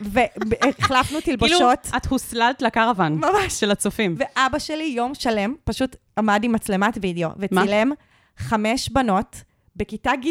והחלפנו 0.00 1.18
כאילו, 1.22 1.38
תלבושות. 1.38 1.88
את 1.96 2.06
הוסללת 2.06 2.62
לקרוון 2.62 3.12
ממש. 3.12 3.60
של 3.60 3.70
הצופים. 3.70 4.16
ואבא 4.18 4.58
שלי 4.58 4.84
יום 4.84 5.14
שלם 5.14 5.54
פשוט 5.64 5.96
עמד 6.18 6.44
עם 6.44 6.52
מצלמת 6.52 6.98
וידאו 7.02 7.28
וצילם 7.38 7.92
חמש 8.38 8.88
בנות 8.88 9.42
בכיתה 9.76 10.12
ג', 10.16 10.28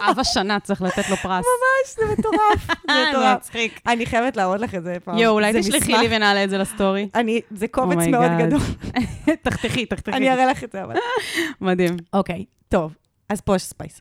אב 0.00 0.18
השנה 0.18 0.60
צריך 0.60 0.82
לתת 0.82 1.08
לו 1.10 1.16
פרס. 1.16 1.44
ממש, 1.44 1.96
זה 1.96 2.02
מטורף, 2.18 2.66
זה 2.90 3.04
מטורף. 3.10 3.36
מצחיק. 3.36 3.80
אני 3.86 4.06
חייבת 4.06 4.36
להראות 4.36 4.60
לך 4.60 4.74
את 4.74 4.84
זה 4.84 4.96
פעם. 5.04 5.18
יואו, 5.18 5.34
אולי 5.34 5.52
תשלחי 5.60 5.92
לי 5.92 6.16
ונעלה 6.16 6.44
את 6.44 6.50
זה 6.50 6.58
לסטורי. 6.58 7.08
אני, 7.14 7.40
זה 7.50 7.68
קובץ 7.68 7.96
Oh 7.98 8.08
מאוד. 8.10 8.30
גדול, 8.38 8.60
תחתכי, 9.42 9.86
תחתכי. 9.86 10.16
אני 10.16 10.30
אראה 10.30 10.46
לך 10.46 10.64
את 10.64 10.72
זה 10.72 10.84
אבל. 10.84 10.94
מדהים. 11.60 11.96
אוקיי, 12.12 12.44
טוב, 12.68 12.94
אז 13.28 13.40
Posh 13.40 13.62
Spice. 13.62 14.00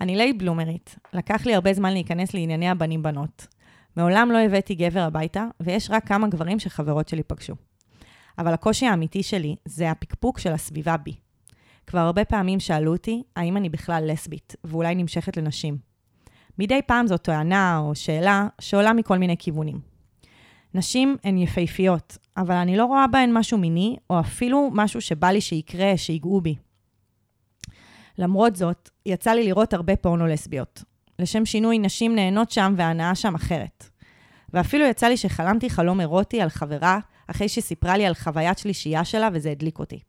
אני 0.00 0.16
late 0.16 0.32
bloomer 0.32 0.77
ית, 0.77 0.96
לקח 1.12 1.46
לי 1.46 1.54
הרבה 1.54 1.72
זמן 1.74 1.92
להיכנס 1.92 2.34
לענייני 2.34 2.68
הבנים-בנות. 2.70 3.46
מעולם 3.96 4.30
לא 4.32 4.38
הבאתי 4.38 4.74
גבר 4.74 5.00
הביתה, 5.00 5.44
ויש 5.60 5.90
רק 5.90 6.06
כמה 6.08 6.28
גברים 6.28 6.58
שחברות 6.58 7.08
שלי 7.08 7.22
פגשו. 7.22 7.54
אבל 8.38 8.52
הקושי 8.54 8.86
האמיתי 8.86 9.22
שלי 9.22 9.56
זה 9.64 9.90
הפקפוק 9.90 10.38
של 10.38 10.52
הסביבה 10.52 10.96
בי. 10.96 11.14
כבר 11.92 12.00
הרבה 12.00 12.24
פעמים 12.24 12.60
שאלו 12.60 12.92
אותי, 12.92 13.22
האם 13.36 13.56
אני 13.56 13.68
בכלל 13.68 14.04
לסבית, 14.06 14.56
ואולי 14.64 14.94
נמשכת 14.94 15.36
לנשים. 15.36 15.78
מדי 16.58 16.80
פעם 16.86 17.06
זו 17.06 17.16
טענה 17.16 17.78
או 17.78 17.94
שאלה 17.94 18.46
שעולה 18.60 18.92
מכל 18.92 19.18
מיני 19.18 19.36
כיוונים. 19.38 19.80
נשים 20.74 21.16
הן 21.24 21.38
יפהפיות, 21.38 22.18
אבל 22.36 22.54
אני 22.54 22.76
לא 22.76 22.84
רואה 22.84 23.06
בהן 23.06 23.30
משהו 23.32 23.58
מיני, 23.58 23.96
או 24.10 24.20
אפילו 24.20 24.70
משהו 24.72 25.00
שבא 25.00 25.28
לי 25.28 25.40
שיקרה, 25.40 25.96
שיגעו 25.96 26.40
בי. 26.40 26.54
למרות 28.18 28.56
זאת, 28.56 28.90
יצא 29.06 29.30
לי 29.30 29.44
לראות 29.44 29.72
הרבה 29.72 29.96
פורנו 29.96 30.26
לסביות. 30.26 30.84
לשם 31.18 31.44
שינוי, 31.46 31.78
נשים 31.78 32.14
נהנות 32.14 32.50
שם 32.50 32.74
וההנאה 32.76 33.14
שם 33.14 33.34
אחרת. 33.34 33.90
ואפילו 34.52 34.84
יצא 34.84 35.06
לי 35.06 35.16
שחלמתי 35.16 35.70
חלום 35.70 36.00
אירוטי 36.00 36.40
על 36.40 36.48
חברה, 36.48 36.98
אחרי 37.26 37.48
שסיפרה 37.48 37.96
לי 37.96 38.06
על 38.06 38.14
חוויית 38.14 38.58
שלישייה 38.58 39.04
שלה, 39.04 39.28
וזה 39.32 39.50
הדליק 39.50 39.78
אותי. 39.78 40.00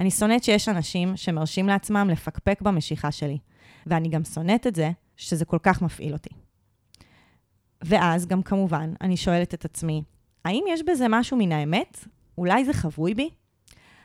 אני 0.00 0.10
שונאת 0.10 0.44
שיש 0.44 0.68
אנשים 0.68 1.16
שמרשים 1.16 1.66
לעצמם 1.66 2.08
לפקפק 2.10 2.62
במשיכה 2.62 3.12
שלי, 3.12 3.38
ואני 3.86 4.08
גם 4.08 4.24
שונאת 4.24 4.66
את 4.66 4.74
זה 4.74 4.90
שזה 5.16 5.44
כל 5.44 5.58
כך 5.62 5.82
מפעיל 5.82 6.12
אותי. 6.12 6.30
ואז 7.84 8.26
גם 8.26 8.42
כמובן, 8.42 8.92
אני 9.00 9.16
שואלת 9.16 9.54
את 9.54 9.64
עצמי, 9.64 10.02
האם 10.44 10.64
יש 10.68 10.82
בזה 10.86 11.06
משהו 11.08 11.36
מן 11.36 11.52
האמת? 11.52 12.04
אולי 12.38 12.64
זה 12.64 12.72
חבוי 12.72 13.14
בי? 13.14 13.30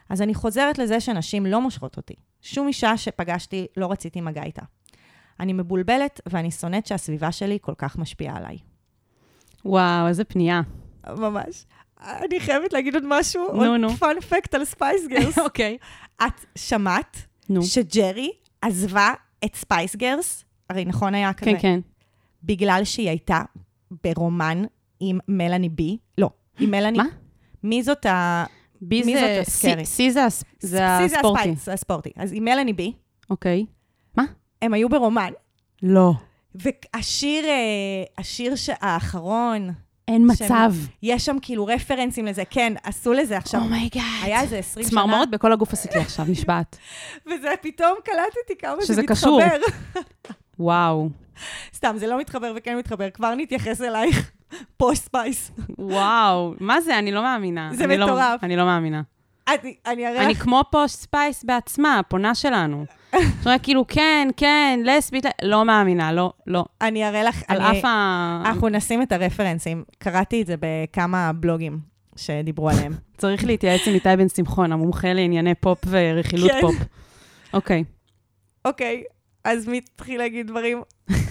אז 0.09 0.21
אני 0.21 0.33
חוזרת 0.33 0.77
לזה 0.77 0.99
שנשים 0.99 1.45
לא 1.45 1.61
מושכות 1.61 1.97
אותי. 1.97 2.13
שום 2.41 2.67
אישה 2.67 2.97
שפגשתי 2.97 3.67
לא 3.77 3.91
רציתי 3.91 4.21
מגע 4.21 4.43
איתה. 4.43 4.61
אני 5.39 5.53
מבולבלת 5.53 6.21
ואני 6.25 6.51
שונאת 6.51 6.85
שהסביבה 6.85 7.31
שלי 7.31 7.57
כל 7.61 7.73
כך 7.77 7.97
משפיעה 7.97 8.37
עליי. 8.37 8.57
וואו, 9.65 10.07
איזה 10.07 10.23
פנייה. 10.23 10.61
ממש. 11.09 11.65
אני 12.05 12.39
חייבת 12.39 12.73
להגיד 12.73 12.93
עוד 12.95 13.03
משהו, 13.07 13.43
עוד. 13.45 13.91
Fun 13.99 14.22
fact 14.22 14.53
על 14.55 14.65
Spice 14.65 15.07
Girls. 15.07 15.39
אוקיי. 15.45 15.77
את 16.27 16.45
שמעת 16.57 17.17
נו. 17.49 17.63
שג'רי 17.63 18.31
עזבה 18.61 19.13
את 19.45 19.55
Spice 19.55 19.95
Girls? 19.95 20.45
הרי 20.69 20.85
נכון 20.85 21.15
היה 21.15 21.33
כזה. 21.33 21.51
כן, 21.51 21.59
כן. 21.59 21.79
בגלל 22.43 22.81
שהיא 22.83 23.09
הייתה 23.09 23.41
ברומן 24.03 24.63
עם 24.99 25.19
מלאני 25.27 25.69
B. 25.69 25.97
לא, 26.17 26.29
עם 26.59 26.71
מלאני... 26.71 26.97
מה? 26.97 27.05
מי 27.63 27.83
זאת 27.83 28.05
ה... 28.05 28.45
B 28.81 29.03
מי 29.03 29.13
זה... 29.13 29.21
זאת 29.39 29.47
ה 29.47 29.53
Scary? 29.53 29.85
C 29.85 30.11
זה 30.11 30.25
הס- 30.25 30.43
זה 30.59 30.77
C 30.77 31.15
ה 31.15 31.18
Sporty. 31.18 31.39
ה 31.41 31.45
Spice, 31.45 31.69
ה 31.69 31.74
Sporty. 31.75 32.11
אז 32.15 32.33
עם 32.33 32.43
מלאני 32.45 32.73
B, 32.73 32.93
אוקיי. 33.29 33.65
הם 34.61 34.73
היו 34.73 34.89
ברומן. 34.89 35.31
לא. 35.83 36.11
והשיר, 36.55 37.45
אה, 37.45 38.03
השיר 38.17 38.53
האחרון, 38.81 39.69
אין 40.07 40.27
מצב. 40.31 40.73
יש 41.03 41.25
שם 41.25 41.37
כאילו 41.41 41.65
רפרנסים 41.65 42.25
לזה, 42.25 42.43
כן, 42.49 42.73
עשו 42.83 43.13
לזה 43.13 43.37
עכשיו. 43.37 43.61
Oh 43.61 43.71
my 43.71 43.81
god. 43.81 44.01
היה 44.23 44.41
איזה 44.41 44.57
20 44.57 44.83
שנה, 44.83 44.91
צמרמורת 44.91 45.29
בכל 45.29 45.51
הגוף 45.53 45.73
עשית 45.73 45.95
לי 45.95 46.01
עכשיו, 46.01 46.25
נשבעת. 46.29 46.77
וזה 47.27 47.53
פתאום 47.61 47.93
קלטתי 48.05 48.57
כמה 48.59 48.81
שזה 48.81 48.93
זה 48.93 49.03
קשור. 49.07 49.41
מתחבר. 49.45 49.57
וואו. 50.59 51.09
סתם, 51.75 51.95
זה 51.97 52.07
לא 52.07 52.19
מתחבר 52.19 52.53
וכן 52.55 52.77
מתחבר, 52.77 53.09
כבר 53.09 53.35
נתייחס 53.35 53.81
אלייך. 53.81 54.31
Posh 54.77 55.03
Spice. 55.05 55.51
וואו. 55.79 56.53
מה 56.59 56.81
זה? 56.81 56.99
אני 56.99 57.11
לא 57.11 57.21
מאמינה. 57.21 57.69
זה 57.73 57.83
אני 57.83 57.97
לא- 57.97 58.05
מטורף. 58.05 58.43
אני 58.43 58.55
לא 58.55 58.65
מאמינה. 58.65 59.01
אני, 59.47 59.75
אני 59.85 60.07
אראה 60.07 60.25
אני 60.25 60.35
כמו 60.35 60.61
Posh 60.71 61.01
Spice 61.01 61.43
בעצמה, 61.43 61.99
הפונה 61.99 62.35
שלנו. 62.35 62.85
זאת 63.41 63.61
כאילו, 63.63 63.85
כן, 63.87 64.27
כן, 64.37 64.79
לסבית, 64.85 65.25
לא 65.43 65.65
מאמינה, 65.65 66.13
לא, 66.13 66.33
לא. 66.47 66.65
אני 66.81 67.07
אראה 67.07 67.23
לך, 67.23 67.43
על 67.47 67.61
אף 67.61 67.85
ה... 67.85 68.43
אנחנו 68.45 68.69
נשים 68.69 69.01
את 69.01 69.11
הרפרנסים. 69.11 69.83
קראתי 69.97 70.41
את 70.41 70.47
זה 70.47 70.55
בכמה 70.59 71.31
בלוגים 71.33 71.79
שדיברו 72.15 72.69
עליהם. 72.69 72.93
צריך 73.17 73.45
להתייעץ 73.45 73.87
עם 73.87 73.93
איתי 73.93 74.09
בן 74.17 74.29
שמחון, 74.29 74.71
המומחה 74.71 75.13
לענייני 75.13 75.55
פופ 75.55 75.79
ורכילות 75.87 76.51
כן. 76.51 76.61
פופ. 76.61 76.75
אוקיי. 77.53 77.83
אוקיי, 78.65 79.03
אז 79.43 79.67
מי 79.67 79.77
התחיל 79.77 80.17
להגיד 80.17 80.47
דברים? 80.47 80.81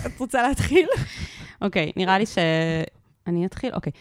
את 0.07 0.21
רוצה 0.21 0.43
להתחיל? 0.43 0.87
אוקיי, 1.63 1.93
נראה 1.97 2.19
לי 2.19 2.27
ש... 2.27 2.39
אני 3.27 3.47
אתחיל? 3.47 3.75
אוקיי. 3.75 3.93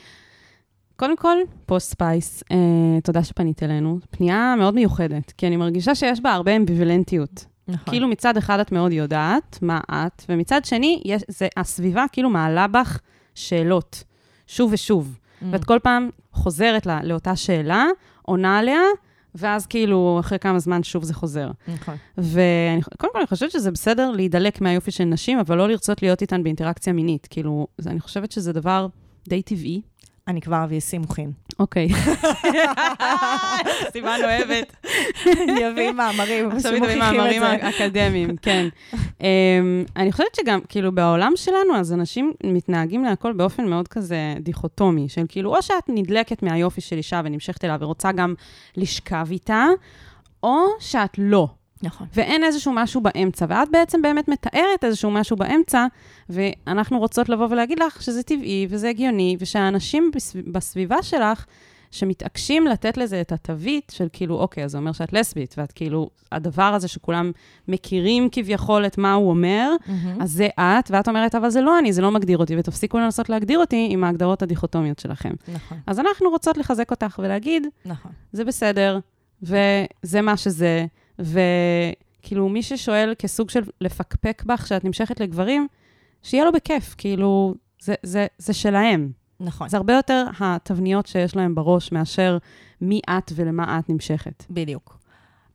קודם 0.96 1.18
כל, 1.18 1.38
Posh 1.66 1.92
Spice, 1.92 2.44
אה, 2.52 3.02
תודה 3.04 3.24
שפנית 3.24 3.64
אלינו. 3.64 4.00
פנייה 4.12 4.56
מאוד 4.58 4.76
מיוחדת, 4.76 5.32
כי 5.32 5.48
אני 5.48 5.58
מרגישה 5.58 5.96
שיש 5.96 6.22
בה 6.22 6.34
הרבה 6.34 6.56
אמביוולנטיות. 6.56 7.53
נכון. 7.68 7.94
כאילו 7.94 8.08
מצד 8.08 8.38
אחד 8.38 8.60
את 8.60 8.72
מאוד 8.72 8.92
יודעת 8.92 9.60
מה 9.62 9.80
את, 9.92 10.24
ומצד 10.30 10.66
שני, 10.66 11.02
יש, 11.06 11.22
זה, 11.28 11.48
הסביבה 11.58 12.06
כאילו 12.12 12.30
מעלה 12.30 12.68
בך 12.68 13.00
שאלות, 13.36 14.04
שוב 14.48 14.74
ושוב. 14.74 15.20
Mm. 15.42 15.46
ואת 15.52 15.64
כל 15.64 15.80
פעם 15.84 16.10
חוזרת 16.32 16.86
לה, 16.86 17.00
לאותה 17.04 17.36
שאלה, 17.36 17.86
עונה 18.22 18.58
עליה, 18.58 18.82
ואז 19.36 19.66
כאילו, 19.66 20.18
אחרי 20.20 20.40
כמה 20.40 20.60
זמן 20.60 20.84
שוב 20.84 21.04
זה 21.04 21.14
חוזר. 21.14 21.52
נכון. 21.68 21.96
וקודם 22.18 23.14
כל, 23.14 23.20
אני 23.20 23.28
חושבת 23.28 23.52
שזה 23.52 23.72
בסדר 23.72 24.12
להידלק 24.12 24.62
מהיופי 24.62 24.92
של 24.92 25.04
נשים, 25.04 25.40
אבל 25.40 25.58
לא 25.58 25.68
לרצות 25.68 26.02
להיות 26.02 26.22
איתן 26.22 26.44
באינטראקציה 26.44 26.94
מינית. 26.94 27.28
כאילו, 27.30 27.68
אני 27.88 28.00
חושבת 28.00 28.32
שזה 28.32 28.54
דבר 28.54 28.88
די 29.28 29.42
טבעי. 29.42 29.82
אני 30.28 30.42
כבר 30.42 30.64
אביא 30.64 30.80
סימוכין. 30.80 31.32
אוקיי. 31.60 31.88
סיוון 33.92 34.24
אוהבת. 34.24 34.76
אני 35.50 35.70
אביא 35.70 35.92
מאמרים 35.92 36.52
עכשיו 36.52 36.76
את 36.76 36.82
מאמרים. 36.98 37.44
אקדמיים, 37.44 38.38
כן. 38.38 38.68
Um, 38.94 38.96
אני 39.98 40.12
חושבת 40.12 40.36
שגם, 40.36 40.60
כאילו, 40.70 40.92
בעולם 40.92 41.32
שלנו, 41.36 41.76
אז 41.76 41.94
אנשים 41.94 42.34
מתנהגים 42.44 43.04
להכל 43.04 43.34
באופן 43.34 43.66
מאוד 43.66 43.88
כזה 43.88 44.34
דיכוטומי, 44.40 45.10
של 45.10 45.24
כאילו, 45.28 45.56
או 45.56 45.62
שאת 45.62 45.84
נדלקת 45.90 46.44
מהיופי 46.44 46.82
של 46.82 46.98
אישה 46.98 47.22
ונמשכת 47.26 47.66
אליה 47.66 47.78
ורוצה 47.80 48.12
גם 48.12 48.34
לשכב 48.78 49.28
איתה, 49.32 49.66
או 50.44 50.66
שאת 50.80 51.18
לא. 51.18 51.48
נכון. 51.84 52.08
ואין 52.14 52.44
איזשהו 52.44 52.72
משהו 52.76 53.02
באמצע, 53.02 53.46
ואת 53.50 53.68
בעצם 53.72 54.02
באמת 54.02 54.28
מתארת 54.28 54.84
איזשהו 54.84 55.12
משהו 55.12 55.38
באמצע, 55.38 55.86
ואנחנו 56.30 57.00
רוצות 57.00 57.30
לבוא 57.30 57.48
ולהגיד 57.50 57.80
לך 57.80 58.02
שזה 58.02 58.24
טבעי 58.24 58.68
וזה 58.70 58.90
הגיוני, 58.90 59.38
ושהאנשים 59.40 60.12
בסב- 60.16 60.52
בסביבה 60.52 61.04
שלך, 61.04 61.46
שמתעקשים 61.92 62.68
לתת 62.68 62.98
לזה 62.98 63.22
את 63.22 63.32
התווית 63.32 63.92
של 63.96 64.08
כאילו, 64.14 64.36
אוקיי, 64.36 64.64
אז 64.64 64.72
זה 64.72 64.78
אומר 64.78 64.92
שאת 64.92 65.14
לסבית, 65.14 65.56
ואת 65.58 65.72
כאילו, 65.72 66.10
הדבר 66.32 66.64
הזה 66.64 66.88
שכולם 66.88 67.32
מכירים 67.68 68.30
כביכול 68.32 68.86
את 68.86 68.98
מה 68.98 69.14
הוא 69.14 69.30
אומר, 69.30 69.72
אז 70.20 70.32
זה 70.32 70.48
את, 70.60 70.92
ואת 70.92 71.08
אומרת, 71.08 71.36
אבל 71.36 71.50
זה 71.50 71.62
לא 71.62 71.80
אני, 71.80 71.94
זה 71.94 72.02
לא 72.02 72.12
מגדיר 72.12 72.38
אותי, 72.38 72.58
ותפסיקו 72.58 72.98
לנסות 73.00 73.30
להגדיר 73.30 73.60
אותי 73.60 73.88
עם 73.92 74.04
ההגדרות 74.04 74.42
הדיכוטומיות 74.42 75.00
שלכם. 75.00 75.34
נכון, 75.48 75.78
אז 75.88 76.00
אנחנו 76.00 76.30
רוצות 76.30 76.58
לחזק 76.58 76.92
אותך 76.92 77.20
ולהגיד, 77.24 77.68
נכון. 77.86 78.12
זה 78.32 78.46
בסדר, 78.46 79.00
וזה 79.42 80.22
מה 80.22 80.38
שזה, 80.38 80.86
וכאילו, 81.20 82.50
מי 82.50 82.64
ששואל 82.64 83.14
כסוג 83.20 83.50
של 83.50 83.64
לפקפק 83.82 84.44
בך 84.46 84.68
שאת 84.68 84.86
נמשכת 84.86 85.20
לגברים, 85.20 85.68
שיהיה 86.24 86.46
לו 86.46 86.52
בכיף, 86.52 86.96
כאילו, 86.98 87.56
זה, 87.82 87.96
זה, 88.04 88.28
זה 88.38 88.54
שלהם. 88.54 89.12
נכון. 89.40 89.70
זה 89.70 89.78
הרבה 89.78 89.94
יותר 89.94 90.26
התבניות 90.40 91.08
שיש 91.08 91.36
להם 91.36 91.56
בראש 91.56 91.92
מאשר 91.92 92.38
מי 92.82 93.02
את 93.10 93.32
ולמה 93.36 93.80
את 93.80 93.90
נמשכת. 93.90 94.46
בדיוק. 94.50 94.98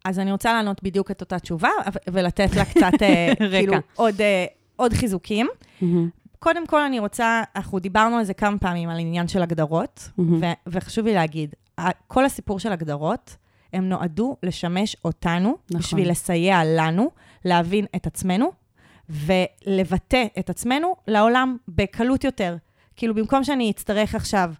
אז 0.04 0.18
אני 0.18 0.32
רוצה 0.32 0.52
לענות 0.52 0.82
בדיוק 0.82 1.10
את 1.10 1.20
אותה 1.20 1.38
תשובה, 1.38 1.68
ולתת 2.08 2.56
לה 2.56 2.64
קצת, 2.64 3.02
אה. 3.02 3.32
כאילו, 3.50 3.74
עוד, 3.94 4.20
אה, 4.20 4.46
עוד 4.76 4.92
חיזוקים. 4.92 5.48
קודם 6.38 6.66
כל, 6.66 6.80
אני 6.80 6.98
רוצה, 6.98 7.42
אנחנו 7.56 7.78
דיברנו 7.78 8.16
על 8.16 8.24
זה 8.24 8.34
כמה 8.34 8.58
פעמים, 8.58 8.88
על 8.88 8.98
עניין 8.98 9.28
של 9.28 9.42
הגדרות. 9.42 10.08
ו- 10.18 10.52
וחשוב 10.66 11.06
לי 11.06 11.14
להגיד, 11.14 11.54
כל 12.06 12.24
הסיפור 12.24 12.58
של 12.58 12.72
הגדרות, 12.72 13.36
הם 13.72 13.88
נועדו 13.88 14.36
לשמש 14.42 14.96
אותנו, 15.04 15.56
נכון. 15.70 15.80
בשביל 15.80 16.10
לסייע 16.10 16.60
לנו 16.64 17.10
להבין 17.44 17.86
את 17.96 18.06
עצמנו, 18.06 18.52
ולבטא 19.08 20.24
את 20.38 20.50
עצמנו 20.50 20.96
לעולם 21.08 21.56
בקלות 21.68 22.24
יותר. 22.24 22.56
כאילו, 22.96 23.14
במקום 23.14 23.44
שאני 23.44 23.70
אצטרך 23.70 24.14
עכשיו 24.14 24.52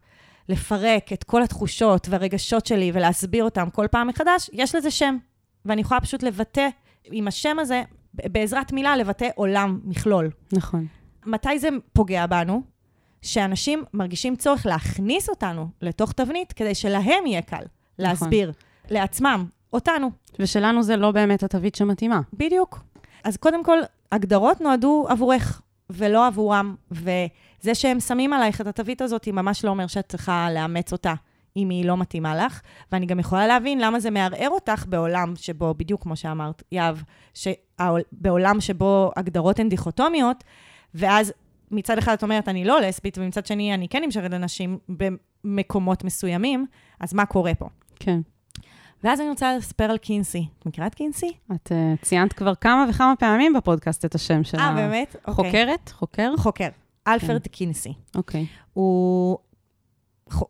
לפרק 0.48 1.12
את 1.12 1.24
כל 1.24 1.42
התחושות 1.42 2.08
והרגשות 2.10 2.66
שלי 2.66 2.90
ולהסביר 2.94 3.44
אותם 3.44 3.70
כל 3.70 3.86
פעם 3.90 4.08
מחדש, 4.08 4.50
יש 4.52 4.74
לזה 4.74 4.90
שם. 4.90 5.16
ואני 5.64 5.80
יכולה 5.80 6.00
פשוט 6.00 6.22
לבטא, 6.22 6.68
עם 7.04 7.28
השם 7.28 7.58
הזה, 7.58 7.82
בעזרת 8.14 8.72
מילה, 8.72 8.96
לבטא 8.96 9.28
עולם, 9.34 9.80
מכלול. 9.84 10.30
נכון. 10.52 10.86
מתי 11.26 11.58
זה 11.58 11.68
פוגע 11.92 12.26
בנו? 12.26 12.62
שאנשים 13.22 13.84
מרגישים 13.94 14.36
צורך 14.36 14.66
להכניס 14.66 15.28
אותנו 15.28 15.68
לתוך 15.82 16.12
תבנית, 16.12 16.52
כדי 16.52 16.74
שלהם 16.74 17.26
יהיה 17.26 17.42
קל 17.42 17.62
להסביר 17.98 18.52
לעצמם, 18.90 19.46
אותנו. 19.72 20.10
ושלנו 20.38 20.82
זה 20.82 20.96
לא 20.96 21.10
באמת 21.10 21.42
התווית 21.42 21.74
שמתאימה. 21.74 22.20
בדיוק. 22.32 22.80
אז 23.24 23.36
קודם 23.36 23.64
כל, 23.64 23.78
הגדרות 24.12 24.60
נועדו 24.60 25.06
עבורך, 25.08 25.62
ולא 25.90 26.26
עבורם, 26.26 26.74
וזה 26.90 27.74
שהם 27.74 28.00
שמים 28.00 28.32
עלייך 28.32 28.60
את 28.60 28.66
התווית 28.66 29.02
הזאת, 29.02 29.24
היא 29.24 29.34
ממש 29.34 29.64
לא 29.64 29.70
אומר 29.70 29.86
שאת 29.86 30.08
צריכה 30.08 30.48
לאמץ 30.54 30.92
אותה, 30.92 31.14
אם 31.56 31.68
היא 31.68 31.84
לא 31.84 31.96
מתאימה 31.96 32.46
לך. 32.46 32.60
ואני 32.92 33.06
גם 33.06 33.18
יכולה 33.18 33.46
להבין 33.46 33.80
למה 33.80 34.00
זה 34.00 34.10
מערער 34.10 34.50
אותך 34.50 34.84
בעולם 34.88 35.36
שבו, 35.36 35.74
בדיוק 35.74 36.02
כמו 36.02 36.16
שאמרת, 36.16 36.62
יהב, 36.72 36.96
שבעולם 37.34 38.60
שבו 38.60 39.10
הגדרות 39.16 39.58
הן 39.58 39.68
דיכוטומיות, 39.68 40.44
ואז 40.94 41.32
מצד 41.70 41.98
אחד 41.98 42.12
את 42.12 42.22
אומרת, 42.22 42.48
אני 42.48 42.64
לא 42.64 42.80
לסבית, 42.80 43.18
ומצד 43.18 43.46
שני, 43.46 43.74
אני 43.74 43.88
כן 43.88 44.02
נמשכת 44.04 44.30
לנשים 44.30 44.78
במקומות 44.88 46.04
מסוימים, 46.04 46.66
אז 47.00 47.14
מה 47.14 47.26
קורה 47.26 47.54
פה? 47.54 47.68
כן. 48.00 48.20
ואז 49.04 49.20
אני 49.20 49.28
רוצה 49.30 49.56
לספר 49.56 49.84
על 49.84 49.98
קינסי. 49.98 50.46
את 50.58 50.66
מכירה 50.66 50.86
את 50.86 50.94
קינסי? 50.94 51.32
את 51.54 51.72
uh, 51.72 52.04
ציינת 52.04 52.32
כבר 52.32 52.54
כמה 52.54 52.86
וכמה 52.90 53.14
פעמים 53.18 53.52
בפודקאסט 53.52 54.04
את 54.04 54.14
השם 54.14 54.44
של 54.44 54.58
אה, 54.58 54.74
באמת? 54.74 55.16
אוקיי. 55.28 55.34
חוקרת? 55.34 55.88
חוקר? 55.88 56.32
חוקר. 56.38 56.68
אלפרד 57.08 57.46
קינסי. 57.46 57.92
אוקיי. 58.14 58.46
הוא, 58.72 59.38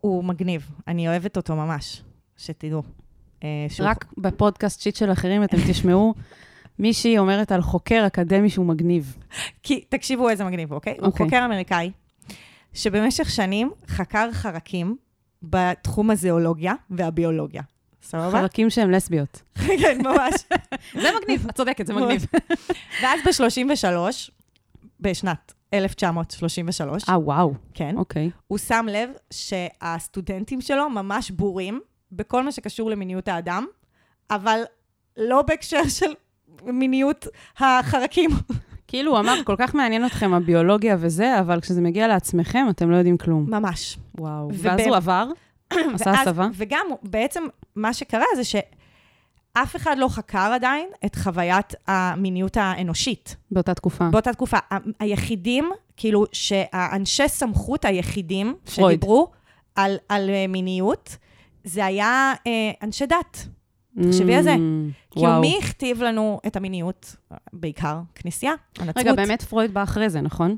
הוא 0.01 0.23
מגניב, 0.23 0.69
אני 0.87 1.07
אוהבת 1.07 1.37
אותו 1.37 1.55
ממש, 1.55 2.03
שתדעו. 2.37 2.83
אה, 3.43 3.65
שהוא- 3.69 3.87
רק 3.87 4.05
בפודקאסט 4.17 4.81
שיט 4.81 4.95
של 4.95 5.11
אחרים 5.11 5.43
אתם 5.43 5.57
תשמעו 5.69 6.13
מישהי 6.79 7.17
אומרת 7.17 7.51
על 7.51 7.61
חוקר 7.61 8.03
אקדמי 8.07 8.49
שהוא 8.49 8.65
מגניב. 8.65 9.17
כי, 9.63 9.81
תקשיבו 9.89 10.29
איזה 10.29 10.43
מגניב, 10.43 10.71
אוקיי? 10.73 10.95
הוא 10.99 11.05
אוקיי. 11.05 11.25
חוקר 11.25 11.45
אמריקאי, 11.45 11.91
שבמשך 12.73 13.29
שנים 13.29 13.71
חקר 13.87 14.29
חרקים 14.31 14.97
בתחום 15.43 16.09
הזואולוגיה 16.11 16.73
והביולוגיה. 16.89 17.61
סבבה? 18.09 18.41
חלקים 18.41 18.69
שהם 18.69 18.91
לסביות. 18.91 19.41
כן, 19.81 19.97
ממש. 20.03 20.33
זה 21.01 21.09
מגניב, 21.21 21.47
את 21.49 21.55
צודקת, 21.55 21.87
זה 21.87 21.93
מגניב. 21.97 22.25
ואז 23.03 23.19
ב-33, 23.25 24.31
בשנת 24.99 25.53
1933, 25.73 27.09
אה, 27.09 27.19
וואו. 27.19 27.53
כן, 27.73 27.97
אוקיי. 27.97 28.29
הוא 28.47 28.57
שם 28.57 28.85
לב 28.89 29.09
שהסטודנטים 29.31 30.61
שלו 30.61 30.89
ממש 30.89 31.31
בורים 31.31 31.79
בכל 32.11 32.43
מה 32.43 32.51
שקשור 32.51 32.89
למיניות 32.89 33.27
האדם, 33.27 33.65
אבל 34.31 34.61
לא 35.17 35.41
בהקשר 35.41 35.87
של 35.87 36.13
מיניות 36.63 37.27
החרקים. 37.57 38.29
כאילו, 38.87 39.11
הוא 39.11 39.19
אמר, 39.19 39.43
כל 39.43 39.55
כך 39.57 39.75
מעניין 39.75 40.05
אתכם 40.05 40.33
הביולוגיה 40.33 40.95
וזה, 40.99 41.39
אבל 41.39 41.61
כשזה 41.61 41.81
מגיע 41.81 42.07
לעצמכם, 42.07 42.65
אתם 42.69 42.91
לא 42.91 42.95
יודעים 42.95 43.17
כלום. 43.17 43.45
ממש. 43.49 43.97
וואו. 44.17 44.49
ואז 44.53 44.79
הוא 44.79 44.95
עבר, 44.95 45.29
עשה 45.95 46.11
הסבה. 46.11 46.47
וגם, 46.53 46.85
בעצם, 47.03 47.43
מה 47.75 47.93
שקרה 47.93 48.25
זה 48.35 48.43
שאף 48.43 49.75
אחד 49.75 49.95
לא 49.97 50.07
חקר 50.07 50.51
עדיין 50.55 50.89
את 51.05 51.15
חוויית 51.15 51.73
המיניות 51.87 52.57
האנושית 52.57 53.35
באותה 53.51 53.73
תקופה. 53.73 54.09
באותה 54.09 54.33
תקופה. 54.33 54.57
היחידים, 54.99 55.69
כאילו, 55.97 56.25
שהאנשי 56.31 57.27
סמכות 57.27 57.85
היחידים 57.85 58.55
פרויד. 58.75 58.99
שדיברו 58.99 59.27
על, 59.75 59.97
על 60.09 60.29
אה, 60.29 60.45
מיניות, 60.47 61.17
זה 61.63 61.85
היה 61.85 62.33
אה, 62.47 62.71
אנשי 62.83 63.05
דת. 63.05 63.47
תחשבי 64.03 64.35
על 64.35 64.43
זה. 64.43 64.55
Mm, 64.55 64.57
כאילו. 65.11 65.41
מי 65.41 65.59
הכתיב 65.63 66.03
לנו 66.03 66.39
את 66.47 66.55
המיניות? 66.55 67.15
בעיקר 67.53 67.99
כנסייה, 68.15 68.53
הנצרות. 68.79 68.97
רגע, 68.97 69.13
באמת 69.13 69.41
פרויד 69.41 69.73
בא 69.73 69.83
אחרי 69.83 70.09
זה, 70.09 70.21
נכון? 70.21 70.57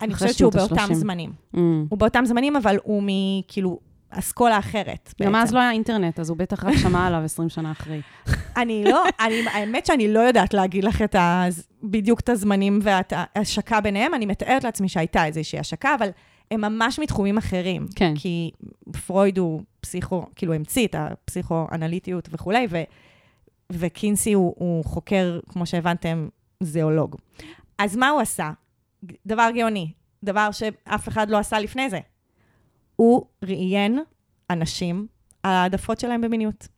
אני 0.00 0.14
חושבת 0.14 0.34
שהוא 0.34 0.52
באותם 0.52 0.76
ה-30. 0.78 0.94
זמנים. 0.94 1.32
Mm. 1.54 1.58
הוא 1.88 1.98
באותם 1.98 2.24
זמנים, 2.26 2.56
אבל 2.56 2.76
הוא 2.82 3.02
מכאילו 3.06 3.78
אסכולה 4.18 4.58
אחרת. 4.58 5.14
גם 5.22 5.34
אז. 5.34 5.52
לא 5.52 5.58
היה 5.58 5.70
אינטרנט, 5.70 6.20
אז 6.20 6.30
הוא 6.30 6.36
בטח 6.38 6.64
רק 6.64 6.74
שמע 6.76 7.06
עליו 7.06 7.20
20 7.24 7.48
שנה 7.48 7.72
אחרי. 7.72 8.00
אני 8.60 8.84
לא, 8.84 9.02
אני, 9.20 9.40
האמת 9.48 9.86
שאני 9.86 10.12
לא 10.12 10.20
יודעת 10.20 10.54
להגיד 10.54 10.84
לך 10.84 11.02
את 11.02 11.14
ה, 11.14 11.44
בדיוק 11.82 12.20
את 12.20 12.28
הזמנים 12.28 12.78
ואת 12.82 13.12
ההשקה 13.16 13.80
ביניהם, 13.80 14.14
אני 14.14 14.26
מתארת 14.26 14.64
לעצמי 14.64 14.88
שהייתה 14.88 15.26
איזושהי 15.26 15.58
השקה, 15.58 15.94
אבל 15.94 16.08
הם 16.50 16.60
ממש 16.60 16.98
מתחומים 16.98 17.38
אחרים. 17.38 17.86
כן. 17.96 18.12
כי 18.16 18.50
פרויד 19.06 19.38
הוא 19.38 19.62
פסיכו, 19.80 20.26
כאילו 20.36 20.54
המציא 20.54 20.86
את 20.86 20.94
הפסיכואנליטיות 20.98 22.28
וכולי, 22.32 22.66
ו, 22.70 22.82
וקינסי 23.72 24.32
הוא, 24.32 24.54
הוא 24.56 24.84
חוקר, 24.84 25.40
כמו 25.48 25.66
שהבנתם, 25.66 26.28
זואולוג. 26.60 27.16
אז 27.78 27.96
מה 27.96 28.08
הוא 28.08 28.20
עשה? 28.20 28.50
דבר 29.26 29.48
גאוני, 29.54 29.92
דבר 30.24 30.50
שאף 30.50 31.08
אחד 31.08 31.30
לא 31.30 31.38
עשה 31.38 31.58
לפני 31.58 31.90
זה. 31.90 31.98
הוא 32.96 33.26
ראיין 33.42 33.98
אנשים 34.50 35.06
על 35.42 35.52
העדפות 35.52 36.00
שלהם 36.00 36.20
במיניות. 36.20 36.68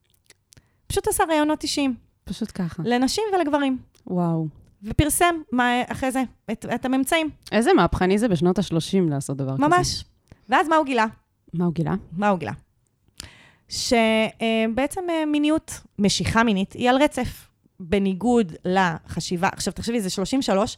פשוט 0.86 1.08
עשה 1.08 1.24
ראיונות 1.28 1.62
אישיים, 1.62 1.94
פשוט 2.24 2.52
ככה. 2.54 2.82
לנשים 2.86 3.24
ולגברים, 3.34 3.78
וואו. 4.06 4.46
ופרסם 4.82 5.34
מה, 5.52 5.82
אחרי 5.88 6.10
זה 6.10 6.22
את, 6.52 6.66
את 6.74 6.84
הממצאים, 6.84 7.30
איזה 7.52 7.72
מהפכני 7.72 8.18
זה 8.18 8.28
בשנות 8.28 8.58
ה-30 8.58 9.10
לעשות 9.10 9.36
דבר 9.36 9.56
כזה. 9.56 9.66
ממש. 9.66 10.04
ואז 10.48 10.68
מה 10.68 10.76
הוא 10.76 10.86
גילה? 10.86 11.06
מה 11.54 11.64
הוא 11.64 11.74
גילה? 11.74 11.94
מה 12.12 12.28
הוא 12.28 12.38
גילה? 12.38 12.52
שבעצם 13.68 15.00
אה, 15.10 15.26
מיניות, 15.26 15.80
משיכה 15.98 16.42
מינית, 16.44 16.72
היא 16.72 16.90
על 16.90 17.02
רצף. 17.02 17.48
בניגוד 17.80 18.52
לחשיבה, 18.64 19.48
עכשיו 19.52 19.72
תחשבי, 19.72 20.00
זה 20.00 20.10
33, 20.10 20.76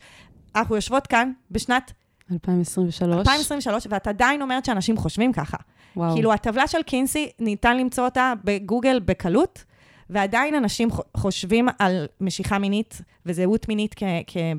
אנחנו 0.54 0.74
יושבות 0.74 1.06
כאן 1.06 1.32
בשנת 1.50 1.92
2023? 2.32 3.18
2023, 3.18 3.86
ואת 3.90 4.06
עדיין 4.06 4.42
אומרת 4.42 4.64
שאנשים 4.64 4.96
חושבים 4.96 5.32
ככה. 5.32 5.56
וואו. 5.96 6.14
כאילו, 6.14 6.32
הטבלה 6.32 6.66
של 6.66 6.82
קינסי, 6.82 7.30
ניתן 7.38 7.76
למצוא 7.78 8.04
אותה 8.04 8.32
בגוגל 8.44 9.00
בקלות, 9.04 9.64
ועדיין 10.10 10.54
אנשים 10.54 10.88
חושבים 11.16 11.68
על 11.78 12.06
משיכה 12.20 12.58
מינית 12.58 13.00
וזהות 13.26 13.68
מינית 13.68 13.94
כ- 13.96 14.02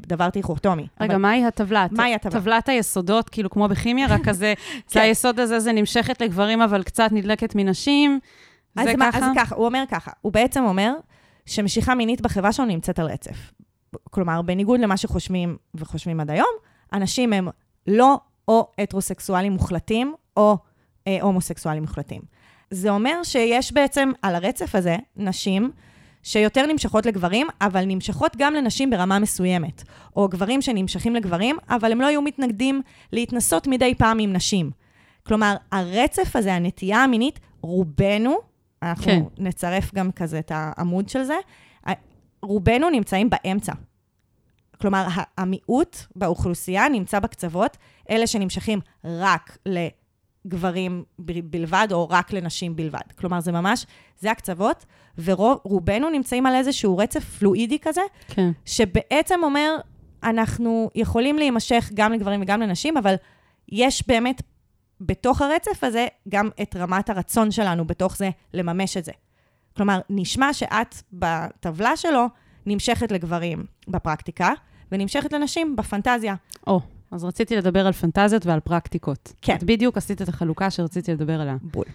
כדבר 0.04 0.30
דיכוטומי. 0.30 0.88
רגע, 1.02 1.14
אבל- 1.14 1.22
מהי 1.22 1.46
הטבלה? 1.46 1.88
מהי 1.92 2.16
הטבלה? 2.16 2.42
טבלת 2.42 2.70
היסודות, 2.70 3.30
כאילו 3.30 3.50
כמו 3.50 3.68
בכימיה, 3.68 4.08
רק 4.08 4.22
כזה, 4.30 4.54
כן. 4.58 4.80
זה 4.88 5.02
היסוד 5.02 5.40
הזה, 5.40 5.60
זה 5.60 5.72
נמשכת 5.72 6.22
לגברים, 6.22 6.62
אבל 6.62 6.84
קצת 6.84 7.10
נדלקת 7.12 7.56
מנשים. 7.56 8.20
אז 8.76 8.86
זה 8.88 8.98
מה- 8.98 9.12
ככה? 9.12 9.18
אז 9.26 9.32
ככה, 9.36 9.56
הוא 9.56 9.66
אומר 9.66 9.84
ככה, 9.92 10.12
הוא 10.22 10.34
בעצם 10.34 10.64
אומר 10.66 10.94
שמשיכה 11.46 11.96
מינית 11.96 12.22
בחברה 12.22 12.52
שלנו 12.54 12.68
נמצאת 12.70 13.00
על 13.00 13.06
רצף. 13.06 13.52
כלומר, 14.12 14.42
בניגוד 14.42 14.80
למה 14.80 14.98
שחושבים 14.98 15.58
וחושבים 15.76 16.20
עד 16.20 16.30
היום, 16.32 16.48
אנשים 16.94 17.34
הם 17.34 17.48
לא 17.88 18.18
או 18.48 18.68
הטרוסקסואלים 18.78 19.52
מוחלטים, 19.54 20.14
או 20.38 20.58
אה, 21.08 21.18
הומוסקסואלים 21.22 21.84
מוחלטים. 21.84 22.22
זה 22.72 22.90
אומר 22.90 23.24
שיש 23.24 23.74
בעצם 23.74 24.12
על 24.22 24.36
הרצף 24.36 24.76
הזה 24.76 24.98
נשים 25.16 25.72
שיותר 26.24 26.66
נמשכות 26.66 27.06
לגברים, 27.06 27.48
אבל 27.62 27.86
נמשכות 27.86 28.36
גם 28.38 28.54
לנשים 28.54 28.90
ברמה 28.90 29.20
מסוימת. 29.20 29.84
או 30.16 30.28
גברים 30.28 30.62
שנמשכים 30.62 31.16
לגברים, 31.16 31.58
אבל 31.70 31.92
הם 31.92 32.02
לא 32.02 32.06
היו 32.06 32.22
מתנגדים 32.22 32.82
להתנסות 33.12 33.68
מדי 33.68 33.96
פעם 33.96 34.20
עם 34.20 34.34
נשים. 34.34 34.72
כלומר, 35.26 35.56
הרצף 35.72 36.36
הזה, 36.36 36.54
הנטייה 36.54 37.04
המינית, 37.04 37.40
רובנו, 37.62 38.38
אנחנו 38.84 39.06
כן. 39.06 39.22
נצרף 39.38 39.94
גם 39.94 40.12
כזה 40.12 40.40
את 40.40 40.52
העמוד 40.56 41.10
של 41.10 41.24
זה, 41.24 41.36
רובנו 42.42 42.90
נמצאים 42.90 43.30
באמצע. 43.30 43.74
כלומר, 44.82 45.08
המיעוט 45.38 45.98
באוכלוסייה 46.16 46.90
נמצא 46.90 47.20
בקצוות, 47.20 47.78
אלה 48.10 48.28
שנמשכים 48.28 48.80
רק 49.04 49.58
לגברים 49.66 51.04
בלבד, 51.44 51.88
או 51.92 52.10
רק 52.10 52.34
לנשים 52.34 52.76
בלבד. 52.76 53.12
כלומר, 53.16 53.40
זה 53.40 53.52
ממש, 53.52 53.86
זה 54.20 54.32
הקצוות, 54.32 54.86
ורובנו 55.24 56.10
נמצאים 56.10 56.46
על 56.46 56.56
איזשהו 56.56 56.98
רצף 56.98 57.24
פלואידי 57.24 57.80
כזה, 57.80 58.02
כן. 58.28 58.52
שבעצם 58.66 59.40
אומר, 59.44 59.76
אנחנו 60.24 60.90
יכולים 60.96 61.38
להימשך 61.38 61.90
גם 61.94 62.14
לגברים 62.14 62.42
וגם 62.42 62.62
לנשים, 62.62 62.98
אבל 62.98 63.16
יש 63.70 64.08
באמת 64.08 64.42
בתוך 65.02 65.42
הרצף 65.42 65.84
הזה 65.84 66.08
גם 66.30 66.50
את 66.62 66.76
רמת 66.76 67.10
הרצון 67.10 67.52
שלנו 67.52 67.88
בתוך 67.88 68.18
זה 68.18 68.30
לממש 68.54 68.98
את 68.98 69.06
זה. 69.06 69.12
כלומר, 69.76 70.00
נשמע 70.10 70.54
שאת 70.54 70.96
בטבלה 71.14 71.98
שלו 71.98 72.26
נמשכת 72.68 73.12
לגברים 73.12 73.66
בפרקטיקה, 73.88 74.54
ונמשכת 74.92 75.34
לנשים 75.34 75.76
בפנטזיה. 75.76 76.36
או, 76.68 76.80
אז 77.12 77.24
רציתי 77.24 77.56
לדבר 77.56 77.88
על 77.88 77.94
פנטזיות 77.94 78.46
ועל 78.46 78.60
פרקטיקות. 78.60 79.34
כן. 79.42 79.56
את 79.56 79.64
בדיוק 79.64 79.98
עשית 79.98 80.22
את 80.22 80.30
החלוקה 80.30 80.70
שרציתי 80.70 81.12
לדבר 81.14 81.42
עליה. 81.42 81.56
בול. 81.62 81.86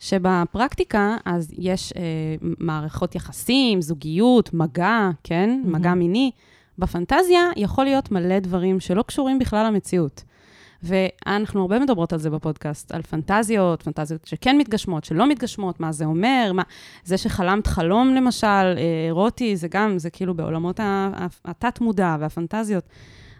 שבפרקטיקה, 0.00 1.16
אז 1.24 1.52
יש 1.58 1.92
אה, 1.92 2.02
מערכות 2.40 3.14
יחסים, 3.14 3.82
זוגיות, 3.82 4.54
מגע, 4.54 5.10
כן? 5.24 5.60
מהמם. 5.64 5.74
מגע 5.74 5.94
מיני. 5.94 6.30
בפנטזיה 6.78 7.48
יכול 7.56 7.84
להיות 7.84 8.10
מלא 8.10 8.38
דברים 8.38 8.80
שלא 8.80 9.02
קשורים 9.02 9.38
בכלל 9.38 9.66
למציאות. 9.66 10.24
ואנחנו 10.82 11.60
הרבה 11.60 11.78
מדברות 11.78 12.12
על 12.12 12.18
זה 12.18 12.30
בפודקאסט, 12.30 12.92
על 12.92 13.02
פנטזיות, 13.02 13.82
פנטזיות 13.82 14.26
שכן 14.26 14.58
מתגשמות, 14.58 15.04
שלא 15.04 15.28
מתגשמות, 15.28 15.80
מה 15.80 15.92
זה 15.92 16.04
אומר, 16.04 16.50
מה... 16.54 16.62
זה 17.04 17.18
שחלמת 17.18 17.66
חלום, 17.66 18.14
למשל, 18.14 18.46
אה, 18.46 18.74
אירוטי, 19.06 19.56
זה 19.56 19.68
גם, 19.68 19.98
זה 19.98 20.10
כאילו 20.10 20.34
בעולמות 20.34 20.80
התת-מודע 21.44 22.16
והפנטזיות. 22.20 22.84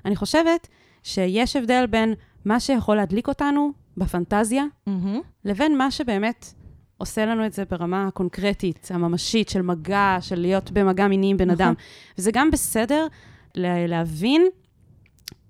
אני 0.04 0.16
חושבת 0.16 0.68
שיש 1.02 1.56
הבדל 1.56 1.86
בין 1.90 2.14
מה 2.44 2.60
שיכול 2.60 2.96
להדליק 2.96 3.28
אותנו 3.28 3.72
בפנטזיה, 3.96 4.64
מהמם. 4.86 5.20
לבין 5.44 5.78
מה 5.78 5.90
שבאמת 5.90 6.54
עושה 6.98 7.26
לנו 7.26 7.46
את 7.46 7.52
זה 7.52 7.64
ברמה 7.70 8.06
הקונקרטית, 8.06 8.88
הממשית, 8.94 9.48
של 9.48 9.62
מגע, 9.62 10.16
של 10.20 10.40
להיות 10.40 10.70
במגע 10.70 11.08
מיני 11.08 11.30
עם 11.30 11.36
בן 11.36 11.50
נכון. 11.50 11.66
אדם. 11.66 11.74
וזה 12.18 12.30
גם 12.32 12.50
בסדר 12.50 13.06
לה- 13.54 13.86
להבין 13.86 14.46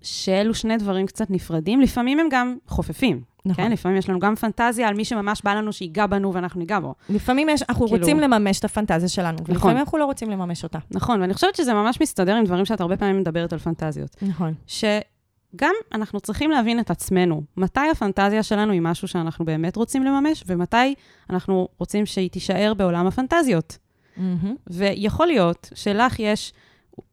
שאלו 0.05 0.55
שני 0.55 0.77
דברים 0.77 1.07
קצת 1.07 1.31
נפרדים, 1.31 1.81
לפעמים 1.81 2.21
הם 2.21 2.27
גם 2.31 2.57
חופפים. 2.67 3.23
נכון. 3.47 3.65
כן, 3.65 3.73
לפעמים 3.73 3.99
יש 3.99 4.09
לנו 4.09 4.19
גם 4.19 4.35
פנטזיה 4.35 4.89
על 4.89 4.95
מי 4.95 5.05
שממש 5.05 5.43
בא 5.45 5.55
לנו 5.55 5.73
שיגע 5.73 6.07
בנו 6.07 6.35
ואנחנו 6.35 6.61
ניגע 6.61 6.81
בו. 6.81 6.95
לפעמים 7.09 7.49
יש, 7.49 7.63
אנחנו 7.69 7.87
כאילו- 7.87 8.01
רוצים 8.01 8.21
לממש 8.21 8.59
את 8.59 8.65
הפנטזיה 8.65 9.09
שלנו, 9.09 9.39
נכון. 9.41 9.55
ולפעמים 9.55 9.77
אנחנו 9.77 9.99
לא 9.99 10.05
רוצים 10.05 10.31
לממש 10.31 10.65
אותה. 10.65 10.79
נכון, 10.91 11.21
ואני 11.21 11.35
חושבת 11.35 11.57
שזה 11.57 11.75
ממש 11.75 12.01
מסתדר 12.01 12.35
עם 12.35 12.45
דברים 12.45 12.65
שאת 12.65 12.81
הרבה 12.81 12.97
פעמים 12.97 13.21
מדברת 13.21 13.53
על 13.53 13.59
פנטזיות. 13.59 14.17
נכון. 14.23 14.55
גם 15.57 15.75
אנחנו 15.93 16.21
צריכים 16.21 16.51
להבין 16.51 16.81
את 16.81 16.91
עצמנו. 16.91 17.43
מתי 17.57 17.91
הפנטזיה 17.93 18.43
שלנו 18.43 18.73
היא 18.73 18.81
משהו 18.81 19.09
שאנחנו 19.09 19.45
באמת 19.45 19.77
רוצים 19.77 20.05
לממש, 20.05 20.45
ומתי 20.47 20.95
אנחנו 21.31 21.69
רוצים 21.79 22.07
שהיא 22.07 22.31
תישאר 22.31 22.75
בעולם 22.77 23.07
הפנטזיות. 23.07 23.79
מהמם. 24.17 24.55
ויכול 24.67 25.27
להיות 25.27 25.71
שלך 25.75 26.21
יש 26.21 26.53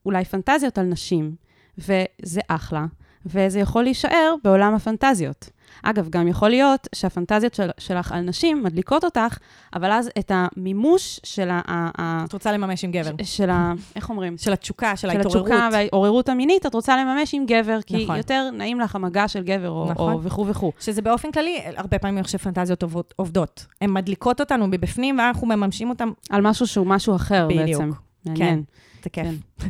אולי 0.06 0.26
פנטזיות 0.26 0.78
על 0.78 0.86
נשים, 0.86 1.36
וזה 1.78 2.42
אחלה, 2.48 2.86
וזה 3.26 3.60
יכול 3.60 3.84
להישאר 3.84 4.36
בעולם 4.44 4.74
הפנטזיות. 4.74 5.50
אגב, 5.84 6.10
גם 6.10 6.28
יכול 6.28 6.50
להיות 6.50 6.88
שהפנטזיות 6.96 7.54
של, 7.54 7.70
שלך 7.78 8.12
על 8.12 8.22
נשים 8.22 8.64
מדליקות 8.64 9.04
אותך, 9.04 9.38
אבל 9.76 9.92
אז 9.92 10.10
את 10.20 10.32
המימוש 10.34 11.20
של 11.24 11.50
ה... 11.52 11.90
את 12.26 12.34
רוצה 12.34 12.52
לממש 12.52 12.84
עם 12.84 12.92
גבר. 12.92 13.12
של 13.24 13.50
ה... 13.50 13.74
איך 13.96 14.10
אומרים? 14.10 14.38
של 14.38 14.54
התשוקה, 14.54 14.96
של 14.96 15.02
של 15.02 15.18
ההתעוררות. 15.18 15.52
התשוקה 15.52 15.70
והעוררות 15.72 16.30
המינית, 16.30 16.66
את 16.66 16.74
רוצה 16.74 16.98
לממש 16.98 17.34
עם 17.34 17.46
גבר, 17.46 17.82
כי 17.82 18.04
נכון. 18.04 18.18
יותר 18.18 18.50
נעים 18.54 18.80
לך 18.80 18.96
המגע 18.96 19.28
של 19.28 19.44
גבר, 19.44 19.70
או, 19.70 19.88
נכון. 19.92 20.14
או 20.14 20.24
וכו' 20.24 20.48
וכו'. 20.48 20.72
שזה 20.80 21.02
באופן 21.02 21.32
כללי, 21.32 21.62
הרבה 21.76 22.00
פעמים 22.00 22.18
אני 22.18 22.24
חושב 22.24 22.38
פנטזיות 22.38 22.84
עובדות-. 23.16 23.66
הן 23.82 23.94
מדליקות 23.94 24.40
אותנו 24.40 24.68
מבפנים, 24.68 25.20
ואנחנו 25.20 25.48
מממשים 25.48 25.90
אותן. 25.90 26.10
על 26.30 26.42
משהו 26.42 26.68
שהוא 26.68 26.88
משהו 26.88 27.16
אחר 27.16 27.48
בדיוק. 27.48 27.82
בעצם. 27.82 27.92
מעניין. 28.26 28.64
זה 29.04 29.10
כיף. 29.10 29.26
כן. 29.58 29.70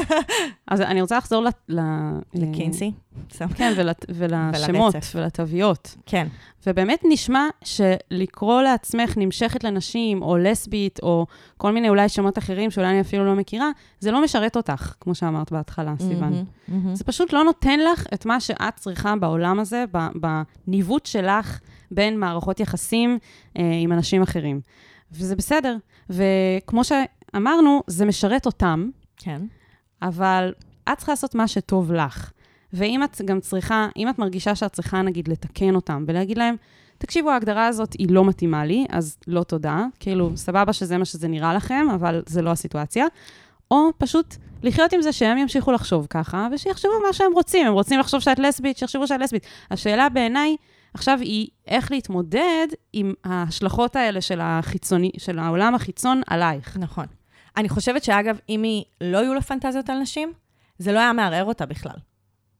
אז 0.70 0.80
אני 0.80 1.00
רוצה 1.00 1.18
לחזור 1.18 1.44
ל... 1.68 1.78
לקינסי. 2.34 2.92
כן, 3.54 3.72
ול, 3.76 3.90
ולשמות. 4.08 4.94
ולתוויות. 5.14 5.96
כן. 6.06 6.26
ובאמת 6.66 7.00
נשמע 7.08 7.48
שלקרוא 7.64 8.62
לעצמך 8.62 9.16
נמשכת 9.16 9.64
לנשים, 9.64 10.22
או 10.22 10.36
לסבית, 10.36 10.98
או 11.02 11.26
כל 11.56 11.72
מיני 11.72 11.88
אולי 11.88 12.08
שמות 12.08 12.38
אחרים 12.38 12.70
שאולי 12.70 12.90
אני 12.90 13.00
אפילו 13.00 13.24
לא 13.24 13.34
מכירה, 13.34 13.70
זה 14.00 14.10
לא 14.10 14.24
משרת 14.24 14.56
אותך, 14.56 14.94
כמו 15.00 15.14
שאמרת 15.14 15.52
בהתחלה, 15.52 15.94
סיוון. 15.98 16.44
זה 16.92 17.04
פשוט 17.04 17.32
לא 17.32 17.44
נותן 17.44 17.80
לך 17.80 18.06
את 18.14 18.26
מה 18.26 18.40
שאת 18.40 18.76
צריכה 18.76 19.16
בעולם 19.16 19.60
הזה, 19.60 19.84
בניווט 20.14 21.06
שלך 21.06 21.60
בין 21.90 22.18
מערכות 22.18 22.60
יחסים 22.60 23.18
אה, 23.58 23.62
עם 23.82 23.92
אנשים 23.92 24.22
אחרים. 24.22 24.60
וזה 25.12 25.36
בסדר. 25.36 25.76
וכמו 26.10 26.84
שאמרנו, 27.32 27.82
זה 27.86 28.04
משרת 28.04 28.46
אותם, 28.46 28.90
כן. 29.16 29.42
אבל 30.02 30.52
את 30.92 30.96
צריכה 30.96 31.12
לעשות 31.12 31.34
מה 31.34 31.48
שטוב 31.48 31.92
לך. 31.92 32.30
ואם 32.72 33.04
את 33.04 33.20
גם 33.24 33.40
צריכה, 33.40 33.88
אם 33.96 34.08
את 34.08 34.18
מרגישה 34.18 34.54
שאת 34.54 34.72
צריכה, 34.72 35.02
נגיד, 35.02 35.28
לתקן 35.28 35.74
אותם 35.74 36.04
ולהגיד 36.06 36.38
להם, 36.38 36.56
תקשיבו, 36.98 37.30
ההגדרה 37.30 37.66
הזאת 37.66 37.92
היא 37.92 38.06
לא 38.10 38.24
מתאימה 38.24 38.64
לי, 38.64 38.86
אז 38.90 39.16
לא 39.26 39.42
תודה. 39.42 39.84
כאילו, 40.00 40.30
סבבה 40.36 40.72
שזה 40.72 40.98
מה 40.98 41.04
שזה 41.04 41.28
נראה 41.28 41.54
לכם, 41.54 41.86
אבל 41.94 42.22
זה 42.26 42.42
לא 42.42 42.50
הסיטואציה. 42.50 43.06
או 43.70 43.90
פשוט 43.98 44.36
לחיות 44.62 44.92
עם 44.92 45.02
זה 45.02 45.12
שהם 45.12 45.38
ימשיכו 45.38 45.72
לחשוב 45.72 46.06
ככה, 46.10 46.48
ושיחשבו 46.52 46.92
מה 47.06 47.12
שהם 47.12 47.32
רוצים. 47.32 47.66
הם 47.66 47.72
רוצים 47.72 48.00
לחשוב 48.00 48.20
שאת 48.20 48.38
לסבית, 48.38 48.76
שיחשבו 48.76 49.06
שאת 49.06 49.20
לסבית. 49.20 49.46
השאלה 49.70 50.08
בעיניי 50.08 50.56
עכשיו 50.94 51.18
היא 51.20 51.48
איך 51.66 51.90
להתמודד 51.90 52.66
עם 52.92 53.12
ההשלכות 53.24 53.96
האלה 53.96 54.20
של, 54.20 54.40
החיצוני, 54.42 55.10
של 55.18 55.38
העולם 55.38 55.74
החיצון 55.74 56.22
עלייך. 56.26 56.76
נכון. 56.76 57.06
אני 57.56 57.68
חושבת 57.68 58.04
שאגב, 58.04 58.38
אם 58.48 58.62
היא 58.62 58.84
לא 59.00 59.18
היו 59.18 59.34
לה 59.34 59.40
פנטזיות 59.40 59.90
על 59.90 59.98
נשים, 59.98 60.32
זה 60.78 60.92
לא 60.92 60.98
היה 60.98 61.12
מערער 61.12 61.44
אותה 61.44 61.66
בכלל. 61.66 61.96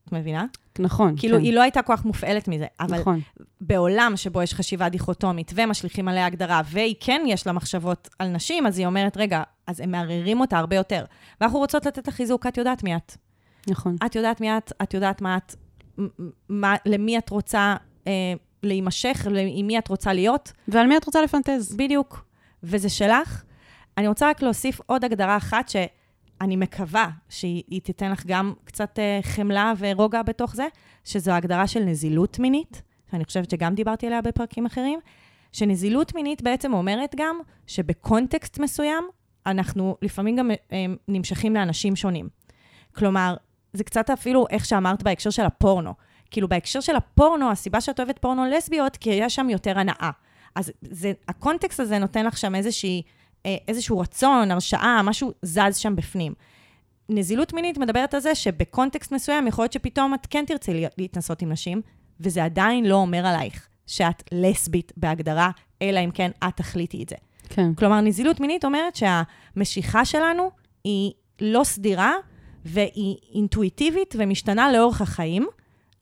את 0.05 0.13
מבינה? 0.13 0.45
נכון, 0.79 1.15
כאילו, 1.17 1.39
כן. 1.39 1.45
היא 1.45 1.55
לא 1.55 1.63
הייתה 1.63 1.81
כך 1.83 2.05
מופעלת 2.05 2.49
מזה. 2.49 2.67
אבל 2.81 3.01
נכון, 3.01 3.21
בעולם 3.61 4.13
שבו 4.17 4.43
יש 4.43 4.55
חשיבה 4.55 4.89
דיכוטומית 4.89 5.53
ומשליכים 5.55 6.09
עליה 6.09 6.27
הגדרה, 6.27 6.61
והיא 6.67 6.95
כן 7.01 7.23
יש 7.27 7.47
לה 7.47 7.53
מחשבות 7.53 8.09
על 8.19 8.29
נשים, 8.29 8.67
אז 8.67 8.79
היא 8.79 8.87
אומרת, 8.87 9.17
רגע, 9.17 9.43
אז 9.67 9.81
הם 9.81 9.91
מערערים 9.91 10.41
אותה 10.41 10.59
הרבה 10.59 10.77
יותר. 10.77 11.05
ואנחנו 11.41 11.59
רוצות 11.59 11.87
לתת 11.87 12.07
לה 12.07 12.13
חיזוק, 12.13 12.47
את 12.47 12.59
יודעת 12.59 12.85
מי 12.85 12.97
את. 12.97 13.17
נכון. 13.69 13.97
את 14.07 14.15
יודעת 14.15 14.41
מי 14.41 14.57
את, 14.57 14.73
את 14.83 14.95
יודעת 14.95 15.23
מה 15.23 15.37
את, 15.37 15.55
מה, 16.49 16.75
למי 16.87 17.19
את 17.19 17.31
רוצה 17.31 17.77
אה, 18.07 18.13
להימשך, 18.63 19.27
עם 19.49 19.67
מי 19.67 19.79
את 19.79 19.89
רוצה 19.89 20.13
להיות. 20.13 20.53
ועל 20.69 20.87
מי 20.87 20.97
את 20.97 21.05
רוצה 21.05 21.23
לפנטז? 21.23 21.77
בדיוק. 21.77 22.25
וזה 22.63 22.89
שלך. 22.89 23.43
אני 23.99 24.09
רוצה 24.09 24.31
רק 24.31 24.43
להוסיף 24.43 24.81
עוד 24.87 25.05
הגדרה 25.05 25.37
אחת 25.37 25.69
שאני 25.69 26.57
מקווה 26.57 27.11
שהיא 27.29 27.63
היא 27.69 27.81
תיתן 27.81 28.13
לך 28.13 28.27
גם 28.27 28.53
קצת 28.65 28.99
אה, 28.99 29.21
חמלה 29.23 29.73
ורוגע 29.79 30.23
בתוך 30.23 30.55
זה, 30.55 30.67
שזו 31.05 31.33
ההגדרה 31.33 31.67
של 31.67 31.81
נזילות 31.81 32.39
מינית, 32.39 32.83
שאני 33.11 33.25
חושבת 33.25 33.51
שגם 33.51 33.75
דיברתי 33.75 34.07
עליה 34.07 34.23
בפרקים 34.23 34.67
אחרים, 34.67 35.01
שנזילות 35.53 36.15
מינית 36.15 36.43
בעצם 36.43 36.73
אומרת 36.73 37.15
גם 37.17 37.41
שבקונטקסט 37.67 38.59
מסוים, 38.59 39.05
אנחנו 39.47 39.97
לפעמים 40.03 40.37
גם 40.37 40.51
אה, 40.51 40.85
נמשכים 41.09 41.55
לאנשים 41.55 41.97
שונים. 41.97 42.29
כלומר, 42.95 43.35
זה 43.73 43.85
קצת 43.85 44.11
אפילו 44.11 44.47
איך 44.51 44.65
שאמרת 44.65 45.03
בהקשר 45.03 45.31
של 45.31 45.45
הפורנו. 45.45 45.95
כאילו, 46.31 46.49
בהקשר 46.49 46.81
של 46.81 46.97
הפורנו, 46.97 47.51
הסיבה 47.51 47.81
שאת 47.81 48.01
אוהבת 48.01 48.19
פורנו 48.19 48.45
לסביות, 48.45 48.97
כי 48.97 49.11
יש 49.11 49.35
שם 49.35 49.51
יותר 49.51 49.79
הנאה. 49.79 50.11
אז 50.55 50.73
זה, 50.83 51.13
הקונטקסט 51.29 51.81
הזה 51.81 51.99
נותן 51.99 52.27
לך 52.27 52.39
שם 52.39 52.55
איזושהי, 52.55 53.03
איזשהו 53.69 53.99
רצון, 53.99 54.51
הרשאה, 54.51 55.01
משהו 55.05 55.33
זז 55.43 55.77
שם 55.77 55.97
בפנים. 55.97 56.35
נזילות 57.09 57.53
מינית 57.53 57.79
מדברת 57.79 58.15
על 58.15 58.21
זה 58.21 58.35
שבקונטקסט 58.35 59.13
מסוים 59.13 59.47
יכול 59.47 59.63
להיות 59.63 59.73
שפתאום 59.73 60.15
את 60.15 60.27
כן 60.31 60.45
תרצי 60.47 60.75
לה- 60.75 60.89
להתנסות 60.99 61.43
עם 61.43 61.53
נשים, 61.53 61.83
וזה 62.21 62.45
עדיין 62.45 62.85
לא 62.85 62.95
אומר 62.95 63.27
עלייך 63.27 63.69
שאת 63.87 64.23
לסבית 64.33 64.93
בהגדרה, 64.97 65.51
אלא 65.83 66.01
אם 66.05 66.11
כן 66.11 66.31
את 66.49 66.57
תחליטי 66.57 67.03
את 67.03 67.09
זה. 67.09 67.17
כן. 67.49 67.75
כלומר, 67.75 68.01
נזילות 68.01 68.41
מינית 68.41 68.65
אומרת 68.65 68.97
שהמשיכה 68.97 70.05
שלנו 70.05 70.51
היא 70.85 71.13
לא 71.41 71.65
סדירה, 71.65 72.13
והיא 72.65 73.17
אינטואיטיבית 73.35 74.15
ומשתנה 74.19 74.73
לאורך 74.73 75.01
החיים, 75.01 75.47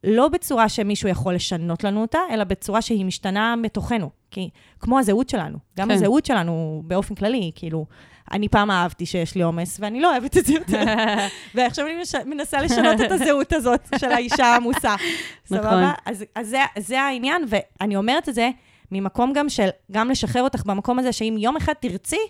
לא 0.05 0.29
בצורה 0.29 0.69
שמישהו 0.69 1.09
יכול 1.09 1.35
לשנות 1.35 1.85
לנו 1.85 2.01
אותה, 2.01 2.19
אלא 2.31 2.45
בצורה 2.45 2.83
שהיא 2.83 3.05
משתנה 3.05 3.57
מתוכנו. 3.57 4.11
כי 4.31 4.51
כמו 4.81 4.99
הזהות 4.99 5.29
שלנו, 5.29 5.59
גם 5.79 5.89
כן. 5.89 5.95
הזהות 5.95 6.27
שלנו 6.27 6.83
באופן 6.87 7.15
כללי, 7.15 7.51
כאילו, 7.55 7.87
אני 8.33 8.49
פעם 8.49 8.71
אהבתי 8.71 9.07
שיש 9.07 9.35
לי 9.35 9.43
עומס, 9.43 9.81
ואני 9.81 10.01
לא 10.01 10.11
אוהבת 10.13 10.37
את 10.37 10.47
זה 10.47 10.53
יותר. 10.53 10.85
ועכשיו 11.55 11.87
אני 11.87 12.03
מש... 12.03 12.15
מנסה 12.15 12.63
לשנות 12.63 13.01
את 13.01 13.13
הזהות 13.13 13.53
הזאת 13.53 13.81
של 13.99 14.13
האישה 14.13 14.47
העמוסה. 14.47 14.95
נכון. 15.51 15.59
סבבה? 15.59 15.93
אז, 16.07 16.25
אז 16.35 16.49
זה, 16.49 16.59
זה 16.79 17.01
העניין, 17.01 17.45
ואני 17.49 17.97
אומרת 17.97 18.29
את 18.29 18.35
זה 18.35 18.51
ממקום 18.93 19.33
גם 19.33 19.49
של, 19.49 19.69
גם 19.93 20.11
לשחרר 20.11 20.43
אותך 20.43 20.63
במקום 20.67 20.99
הזה, 20.99 21.13
שאם 21.13 21.37
יום 21.39 21.57
אחד 21.57 21.73
תרצי, 21.73 22.21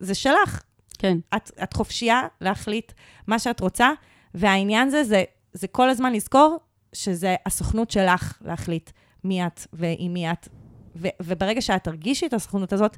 זה 0.00 0.14
שלך. 0.14 0.62
כן. 0.98 1.18
את, 1.36 1.50
את 1.62 1.72
חופשייה 1.72 2.22
להחליט 2.40 2.92
מה 3.26 3.38
שאת 3.38 3.60
רוצה, 3.60 3.90
והעניין 4.34 4.90
זה, 4.90 5.04
זה, 5.04 5.24
זה 5.52 5.68
כל 5.68 5.90
הזמן 5.90 6.12
לזכור 6.12 6.58
שזה 6.92 7.36
הסוכנות 7.46 7.90
שלך 7.90 8.38
להחליט 8.44 8.90
מי 9.24 9.46
את 9.46 9.60
ועם 9.72 10.12
מי 10.12 10.30
את. 10.30 10.48
ו, 10.96 11.08
וברגע 11.22 11.60
שאת 11.60 11.84
תרגישי 11.84 12.26
את 12.26 12.32
הסוכנות 12.34 12.72
הזאת, 12.72 12.96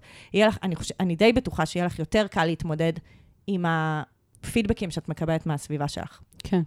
לך, 0.48 0.58
אני, 0.62 0.76
חושב, 0.76 0.94
אני 1.00 1.16
די 1.16 1.32
בטוחה 1.32 1.66
שיהיה 1.66 1.86
לך 1.86 1.98
יותר 1.98 2.26
קל 2.26 2.44
להתמודד 2.44 2.92
עם 3.46 3.64
הפידבקים 3.68 4.90
שאת 4.90 5.08
מקבלת 5.08 5.46
מהסביבה 5.46 5.88
שלך. 5.88 6.20
כן. 6.38 6.62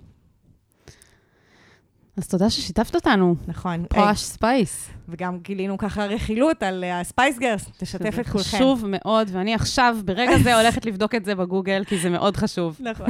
אז 2.18 2.28
תודה 2.28 2.50
ששיתפת 2.50 2.96
אותנו. 2.96 3.36
נכון. 3.48 3.86
Posh 3.90 4.20
Spice. 4.20 4.90
וגם 5.10 5.38
גילינו 5.40 5.78
ככה 5.78 6.06
רכילות 6.06 6.64
על 6.64 6.84
ה 6.84 6.93
Spice 6.93 7.40
Girls, 7.40 7.66
תשתף 7.78 8.20
את 8.20 8.30
כולכם. 8.30 8.58
חשוב 8.58 8.86
מאוד, 8.88 9.30
ואני 9.32 9.54
עכשיו, 9.54 9.98
ברגע 10.06 10.38
זה, 10.38 10.56
הולכת 10.56 10.86
לבדוק 10.86 11.16
את 11.16 11.26
זה 11.26 11.36
בגוגל, 11.36 11.84
כי 11.84 12.00
זה 12.00 12.10
מאוד 12.10 12.38
חשוב. 12.38 12.78
נכון. 12.80 13.10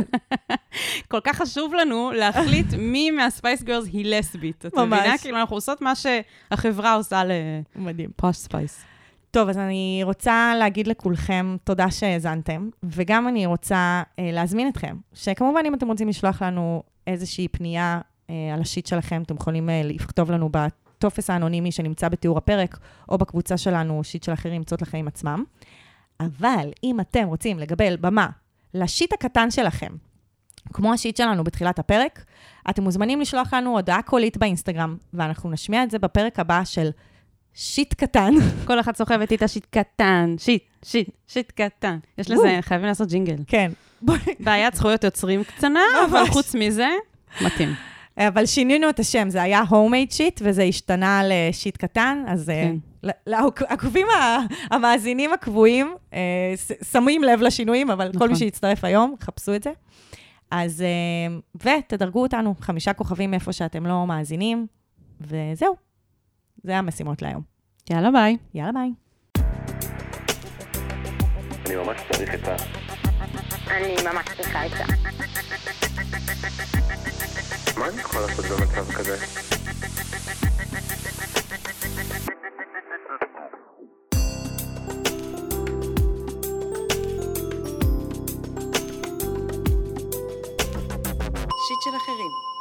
כל 1.12 1.20
כך 1.24 1.38
חשוב 1.38 1.74
לנו 1.74 2.12
להחליט 2.12 2.74
מי 2.94 3.12
מה 3.12 3.27
Spice 3.27 3.64
Girls 3.64 3.86
היא 3.94 4.06
לסבית. 4.06 4.66
את 4.66 4.74
ממש. 4.74 5.00
מבינה? 5.00 5.18
כאילו, 5.18 5.38
אנחנו 5.38 5.56
עושות 5.56 5.82
מה 5.82 5.94
שהחברה 5.96 6.94
עושה. 6.94 7.24
ל 7.76 7.88
Posh 7.88 8.36
Spice. 8.38 8.84
טוב, 9.32 9.50
אז 9.50 9.58
אני 9.58 10.02
רוצה 10.04 10.54
להגיד 10.60 10.88
לכולכם 10.88 11.56
תודה 11.64 11.92
שהאזנתם, 11.92 12.70
וגם 12.84 13.28
אני 13.28 13.46
רוצה 13.46 14.04
אה, 14.20 14.30
להזמין 14.34 14.68
אתכם, 14.68 14.96
שכמובן 15.14 15.62
אם 15.66 15.74
אתם 15.74 15.88
רוצים 15.88 16.08
לשלוח 16.08 16.42
לנו 16.42 16.84
איזושהי 17.08 17.48
פנייה 17.48 17.96
אה, 17.96 18.13
על 18.54 18.62
ה 18.62 18.67
shit 18.67 18.86
שלכם, 18.86 19.22
אתם 19.22 19.36
יכולים 19.36 19.70
אה, 19.70 19.82
לכתוב 19.84 20.32
לנו 20.32 20.50
בטופס 20.52 21.30
האנונימי 21.30 21.72
שנמצא 21.72 22.10
בתיאור 22.10 22.38
הפרק, 22.38 22.80
או 23.10 23.18
בקבוצה 23.18 23.58
שלנו, 23.58 24.04
shit 24.04 24.24
של 24.24 24.34
אחרים, 24.34 24.56
ימצאות 24.56 24.82
לחיים 24.82 25.08
עצמם. 25.08 25.44
אבל 26.20 26.70
אם 26.84 27.00
אתם 27.00 27.28
רוצים 27.28 27.60
לקבל 27.60 27.96
במה 27.96 28.28
ל 28.74 28.82
shit 28.82 29.14
הקטן 29.14 29.52
שלכם, 29.52 29.92
כמו 30.74 30.94
ה 30.94 30.99
shit 30.99 31.18
שלנו 31.18 31.44
בתחילת 31.44 31.80
הפרק, 31.80 32.26
אתם 32.70 32.84
מוזמנים 32.84 33.22
לשלוח 33.22 33.54
לנו 33.54 33.70
הודעה 33.70 34.02
קולית 34.02 34.38
באינסטגרם, 34.38 34.98
ואנחנו 35.14 35.52
נשמיע 35.52 35.84
את 35.84 35.92
זה 35.92 36.00
בפרק 36.00 36.40
הבא 36.40 36.64
של 36.64 36.90
shit 37.54 37.94
קטן. 37.94 38.34
כל 38.68 38.80
אחת 38.80 38.96
סוחבת 38.96 39.32
איתה 39.32 39.48
shit 39.48 39.66
קטן, 39.70 40.36
shit, 40.38 40.64
shit, 40.86 41.10
shit 41.28 41.52
קטן. 41.52 41.98
יש 42.18 42.32
לזה, 42.32 42.58
חייבים 42.62 42.88
לעשות 42.88 43.10
ג'ינגל. 43.10 43.36
כן. 43.48 43.72
בעיית 44.40 44.74
זכויות 44.74 45.04
יוצרים 45.04 45.44
קטנה, 45.44 45.80
אבל. 46.06 46.26
חוץ 46.30 46.56
מזה, 46.56 46.90
מתאים. 47.42 47.74
אבל 48.18 48.46
שינינו 48.46 48.90
את 48.90 49.00
השם, 49.00 49.30
זה 49.30 49.42
היה 49.42 49.64
homemade 49.70 50.14
shit, 50.14 50.42
וזה 50.44 50.64
השתנה 50.64 51.22
ל 51.26 51.36
shit 51.36 51.78
קטן, 51.78 52.24
אז 52.28 52.46
כן. 52.46 52.76
כן. 53.02 53.10
לעוקבים 53.28 54.08
המאזינים 54.72 55.34
הקבועים, 55.34 55.96
אה, 56.14 56.54
שמים 56.92 57.24
לב 57.24 57.42
לשינויים, 57.42 57.90
אבל 57.92 58.08
נכון. 58.08 58.20
כל 58.20 58.26
נכון. 58.26 58.30
מי 58.30 58.36
שיצטרף 58.36 58.84
היום, 58.84 59.16
חפשו 59.22 59.56
את 59.56 59.64
זה. 59.64 59.72
אז, 60.52 60.82
אה, 60.82 61.38
ותדרגו 61.56 62.22
אותנו, 62.22 62.56
חמישה 62.60 62.94
כוכבים 62.94 63.34
איפה 63.34 63.54
שאתם 63.54 63.86
לא 63.86 64.08
מאזינים, 64.08 64.68
וזהו. 65.22 65.76
זה 66.64 66.78
המשימות 66.78 67.22
להיום. 67.22 67.42
יאללה, 67.90 68.12
ביי. 68.12 68.38
יאללה 68.54 68.72
ביי. 68.72 68.92
אני 71.66 71.76
ממש 71.76 72.02
צריך 72.12 72.30
עצה. 72.34 72.56
אני 73.68 73.96
ממש 74.04 74.26
צריכה 74.38 74.62
עצה. 74.62 74.84
מה 77.84 77.90
אני 77.90 78.02
יכול 78.02 78.22
לעשות 78.22 78.46
במצב 78.46 78.92
כזה? 78.92 79.18
שיט 91.68 91.82
של 91.84 91.96
אחרים. 91.98 92.53